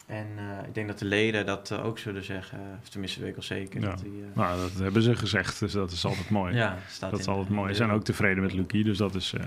En 0.06 0.28
eh, 0.38 0.68
ik 0.68 0.74
denk 0.74 0.88
dat 0.88 1.00
de 1.00 1.06
leden 1.06 1.46
dat 1.46 1.72
eh, 1.72 1.86
ook 1.86 2.00
zullen 2.00 2.24
zeggen. 2.24 2.60
Of 2.82 2.90
tenminste, 2.90 3.20
weet 3.20 3.30
ik 3.30 3.36
al 3.36 3.44
zeker. 3.44 3.82
Ja. 3.82 3.90
Dat 3.90 4.00
die, 4.00 4.22
eh, 4.32 4.36
Nou, 4.38 4.60
dat 4.62 4.74
hebben 4.84 5.02
ze 5.02 5.16
gezegd, 5.16 5.60
dus 5.60 5.72
dat 5.72 5.92
is 5.92 6.06
altijd 6.06 6.30
mooi. 6.30 6.56
ja, 6.56 6.78
staat 6.90 7.12
dat 7.12 7.20
is 7.20 7.28
altijd 7.28 7.50
mooi. 7.50 7.70
Ze 7.70 7.76
zijn 7.76 7.92
ook 7.92 8.04
tevreden 8.04 8.44
met 8.44 8.54
Lucky, 8.54 8.84
dus 8.84 8.98
dat 8.98 9.16
is, 9.16 9.34
eh, 9.34 9.46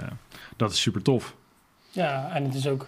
dat 0.56 0.70
is 0.70 0.80
super 0.80 1.02
tof. 1.02 1.34
Ja, 1.90 2.30
en 2.32 2.44
het 2.44 2.54
is 2.54 2.66
ook 2.66 2.86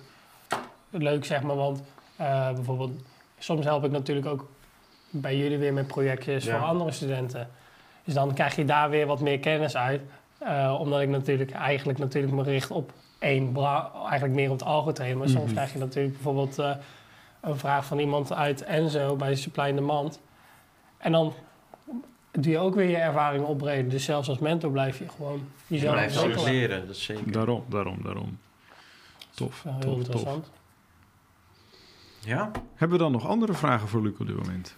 leuk, 0.91 1.25
zeg 1.25 1.43
maar, 1.43 1.57
want 1.57 1.83
eh, 2.17 2.53
bijvoorbeeld, 2.53 3.03
soms 3.39 3.65
help 3.65 3.85
ik 3.85 3.91
natuurlijk 3.91 4.27
ook 4.27 4.49
bij 5.11 5.37
jullie 5.37 5.59
weer 5.59 5.73
met 5.73 5.87
projectjes 5.87 6.45
Ja. 6.45 6.59
voor 6.59 6.67
andere 6.67 6.91
studenten. 6.93 7.51
Dus 8.05 8.15
dan 8.15 8.35
krijg 8.35 8.57
je 8.57 8.65
daar 8.65 8.91
weer 8.91 9.07
wat 9.07 9.21
meer 9.21 9.39
kennis 9.41 9.77
uit, 9.77 10.01
eh, 10.47 10.77
omdat 10.81 11.01
ik 11.01 11.09
natuurlijk 11.09 11.51
eigenlijk 11.51 11.99
natuurlijk 11.99 12.35
me 12.35 12.43
richt 12.43 12.71
op 12.71 12.93
één, 13.19 13.53
bra- 13.53 13.91
eigenlijk 14.05 14.35
meer 14.35 14.51
op 14.51 14.59
het 14.59 14.69
algotrainen. 14.69 15.19
Maar 15.19 15.29
soms 15.29 15.45
Mhm. 15.45 15.53
krijg 15.55 15.73
je 15.73 15.79
natuurlijk 15.79 16.15
bijvoorbeeld 16.15 16.59
eh, 16.59 16.77
een 17.41 17.59
vraag 17.59 17.85
van 17.85 17.99
iemand 17.99 18.33
uit 18.33 18.63
Enzo 18.63 19.17
bij 19.17 19.35
Supply 19.35 19.65
in 19.69 19.75
Demand. 19.75 20.21
En 20.99 21.13
dan 21.13 21.33
doe 22.33 22.53
je 22.53 22.59
ook 22.59 22.75
weer 22.75 22.89
je 22.91 22.97
ervaring 22.97 23.45
opbreden. 23.45 23.91
Dus 23.91 24.05
zelfs 24.05 24.29
als 24.29 24.39
mentor 24.39 24.71
blijf 24.71 24.99
je 24.99 25.09
gewoon 25.09 25.49
Je 25.67 25.75
jezelf 25.75 25.93
blijft 25.95 26.17
altijd 26.17 26.37
ontwikkelen. 26.37 26.69
leren, 26.69 26.87
dat 26.87 26.97
is 26.97 27.05
zeker. 27.05 27.33
Daarom, 27.33 27.65
daarom, 27.69 27.99
daarom. 28.03 28.39
Tof, 29.35 29.63
Ja, 29.65 29.71
heel 29.71 29.81
tof, 29.81 29.91
tof. 29.91 29.99
interessant. 29.99 30.51
Ja? 32.21 32.51
Hebben 32.75 32.99
we 32.99 33.03
dan 33.05 33.13
nog 33.13 33.27
andere 33.27 33.53
vragen 33.53 33.89
voor 33.89 34.03
Luc 34.03 34.13
op 34.19 34.27
dit 34.27 34.37
moment? 34.37 34.77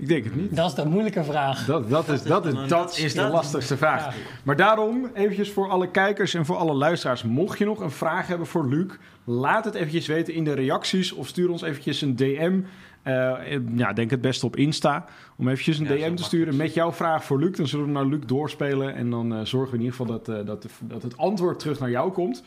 Ik 0.00 0.08
denk 0.08 0.24
het 0.24 0.36
niet. 0.36 0.56
Dat 0.56 0.68
is 0.68 0.74
de 0.74 0.88
moeilijke 0.88 1.24
vraag. 1.24 1.64
Dat, 1.64 1.90
dat, 1.90 2.08
is, 2.08 2.22
dat, 2.22 2.46
is, 2.46 2.68
dat 2.68 2.98
is 2.98 3.14
de 3.14 3.28
lastigste 3.28 3.76
vraag. 3.76 4.14
Maar 4.42 4.56
daarom, 4.56 5.10
eventjes 5.14 5.50
voor 5.50 5.68
alle 5.68 5.90
kijkers 5.90 6.34
en 6.34 6.44
voor 6.46 6.56
alle 6.56 6.74
luisteraars... 6.74 7.22
mocht 7.22 7.58
je 7.58 7.64
nog 7.64 7.80
een 7.80 7.90
vraag 7.90 8.26
hebben 8.26 8.46
voor 8.46 8.68
Luc... 8.68 8.86
laat 9.24 9.64
het 9.64 9.74
eventjes 9.74 10.06
weten 10.06 10.34
in 10.34 10.44
de 10.44 10.52
reacties... 10.52 11.12
of 11.12 11.26
stuur 11.26 11.50
ons 11.50 11.62
eventjes 11.62 12.00
een 12.02 12.16
DM. 12.16 12.60
Eh, 13.02 13.32
ja, 13.76 13.92
denk 13.92 14.10
het 14.10 14.20
beste 14.20 14.46
op 14.46 14.56
Insta. 14.56 15.04
Om 15.36 15.48
eventjes 15.48 15.78
een 15.78 15.98
Ja, 15.98 16.08
DM 16.08 16.14
te 16.14 16.22
sturen 16.22 16.56
met 16.56 16.74
jouw 16.74 16.92
vraag 16.92 17.24
voor 17.24 17.38
Luc. 17.38 17.56
Dan 17.56 17.66
zullen 17.66 17.86
we 17.86 17.92
naar 17.92 18.06
Luc 18.06 18.20
doorspelen. 18.26 18.94
En 18.94 19.10
dan 19.10 19.34
eh, 19.34 19.40
zorgen 19.44 19.70
we 19.70 19.76
in 19.78 19.84
ieder 19.84 19.96
geval 19.96 20.18
dat, 20.18 20.28
eh, 20.28 20.46
dat, 20.46 20.62
de- 20.62 20.68
dat 20.80 21.02
het 21.02 21.16
antwoord 21.16 21.58
terug 21.58 21.80
naar 21.80 21.90
jou 21.90 22.12
komt. 22.12 22.42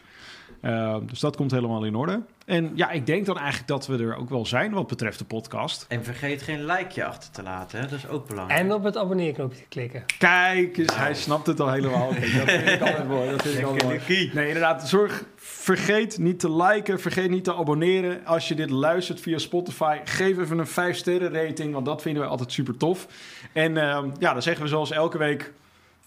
Eh, 0.64 0.96
dus 1.06 1.20
dat 1.20 1.36
komt 1.36 1.52
helemaal 1.52 1.84
in 1.84 1.96
orde. 1.96 2.22
En 2.46 2.72
ja, 2.76 2.90
ik 2.92 3.06
denk 3.06 3.26
dan 3.26 3.38
eigenlijk 3.38 3.68
dat 3.68 3.88
we 3.88 3.98
er 3.98 4.16
ook 4.16 4.30
wel 4.30 4.46
zijn 4.46 4.74
wat 4.74 4.88
betreft 4.88 5.20
de 5.20 5.26
podcast. 5.26 5.86
En 5.88 6.04
vergeet 6.04 6.42
geen 6.42 6.66
likeje 6.66 7.06
achter 7.06 7.32
te 7.32 7.44
laten, 7.44 7.80
hè? 7.80 7.88
dat 7.88 7.98
is 7.98 8.08
ook 8.08 8.28
belangrijk. 8.28 8.60
En 8.60 8.74
op 8.74 8.84
het 8.84 8.98
abonneerknopje 8.98 9.58
te 9.58 9.68
klikken. 9.70 10.04
Kijk 10.18 10.78
eens, 10.78 10.96
hij 10.96 11.14
snapt 11.14 11.48
het 11.48 11.60
al 11.60 11.72
helemaal. 11.72 12.08
Dat 12.14 12.50
vind 12.50 12.68
ik 12.68 12.82
altijd 12.82 13.08
mooi. 13.08 13.30
Dat 13.30 13.42
vind 13.42 13.58
ik 13.58 13.66
altijd 13.66 13.84
mooi. 14.08 14.32
Nee, 14.34 14.48
inderdaad. 14.48 14.90
Zorg, 14.90 15.24
vergeet 15.36 16.18
niet 16.18 16.40
te 16.40 16.52
liken. 16.56 17.00
Vergeet 17.00 17.30
niet 17.30 17.44
te 17.44 17.56
abonneren. 17.56 18.26
Als 18.26 18.48
je 18.48 18.56
dit 18.56 18.70
luistert 18.70 19.20
via 19.20 19.38
Spotify, 19.38 19.98
geef 20.04 20.38
even 20.38 20.58
een 20.58 20.68
5 20.68 20.98
sterren 20.98 21.34
rating. 21.34 21.74
Want 21.74 21.86
dat 21.86 22.02
vinden 22.02 22.24
we 22.24 22.30
altijd 22.30 22.52
super 22.52 22.78
tof. 22.78 23.08
En 23.54 23.78
ehm, 23.78 24.10
ja, 24.20 24.34
dan 24.34 24.42
zeggen 24.42 24.64
we 24.64 24.70
zoals 24.70 24.92
elke 24.92 25.18
week... 25.18 25.54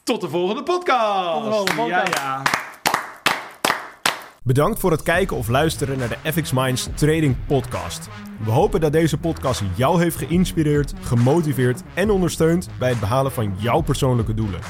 Tot 0.03 0.21
de 0.21 0.29
volgende 0.29 0.62
podcast! 0.62 1.35
Tot 1.35 1.45
de 1.45 1.51
volgende 1.51 1.83
podcast. 1.83 2.14
Ja, 2.14 2.42
ja. 2.45 2.66
Bedankt 4.47 4.81
voor 4.81 4.91
het 4.91 5.03
kijken 5.03 5.37
of 5.37 5.49
luisteren 5.49 5.99
naar 5.99 6.09
de 6.09 6.33
FX 6.33 6.53
Minds 6.53 6.89
Trading 6.95 7.37
Podcast. 7.47 8.09
We 8.45 8.51
hopen 8.51 8.81
dat 8.81 8.93
deze 8.93 9.19
podcast 9.19 9.63
jou 9.75 10.03
heeft 10.03 10.17
geïnspireerd, 10.17 10.93
gemotiveerd 11.01 11.83
en 11.95 12.11
ondersteund 12.11 12.69
bij 12.79 12.89
het 12.89 13.01
behalen 13.01 13.33
van 13.33 13.55
jouw 13.59 13.81
persoonlijke 13.81 14.35
doelen. 14.35 14.61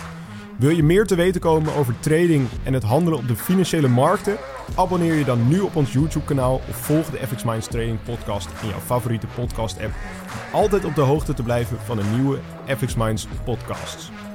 Wil 0.59 0.71
je 0.71 0.83
meer 0.83 1.07
te 1.07 1.15
weten 1.15 1.41
komen 1.41 1.75
over 1.75 1.95
trading 2.01 2.49
en 2.63 2.73
het 2.73 2.83
handelen 2.83 3.19
op 3.19 3.29
de 3.29 3.37
financiële 3.37 3.89
markten? 3.89 4.37
Abonneer 4.75 5.15
je 5.15 5.25
dan 5.25 5.49
nu 5.49 5.61
op 5.61 5.77
ons 5.77 5.93
YouTube-kanaal 5.93 6.55
of 6.55 6.77
volg 6.77 7.11
de 7.11 7.27
FX 7.27 7.45
Minds 7.45 7.67
Trading 7.67 8.03
Podcast 8.03 8.49
in 8.63 8.69
jouw 8.69 8.81
favoriete 8.81 9.27
podcast-app. 9.35 9.93
Om 10.53 10.61
altijd 10.61 10.85
op 10.85 10.95
de 10.95 11.01
hoogte 11.01 11.35
te 11.35 11.43
blijven 11.43 11.79
van 11.85 11.97
de 11.97 12.05
nieuwe 12.15 12.39
FX 12.67 12.95
Minds 12.95 13.27
podcasts. 13.45 14.11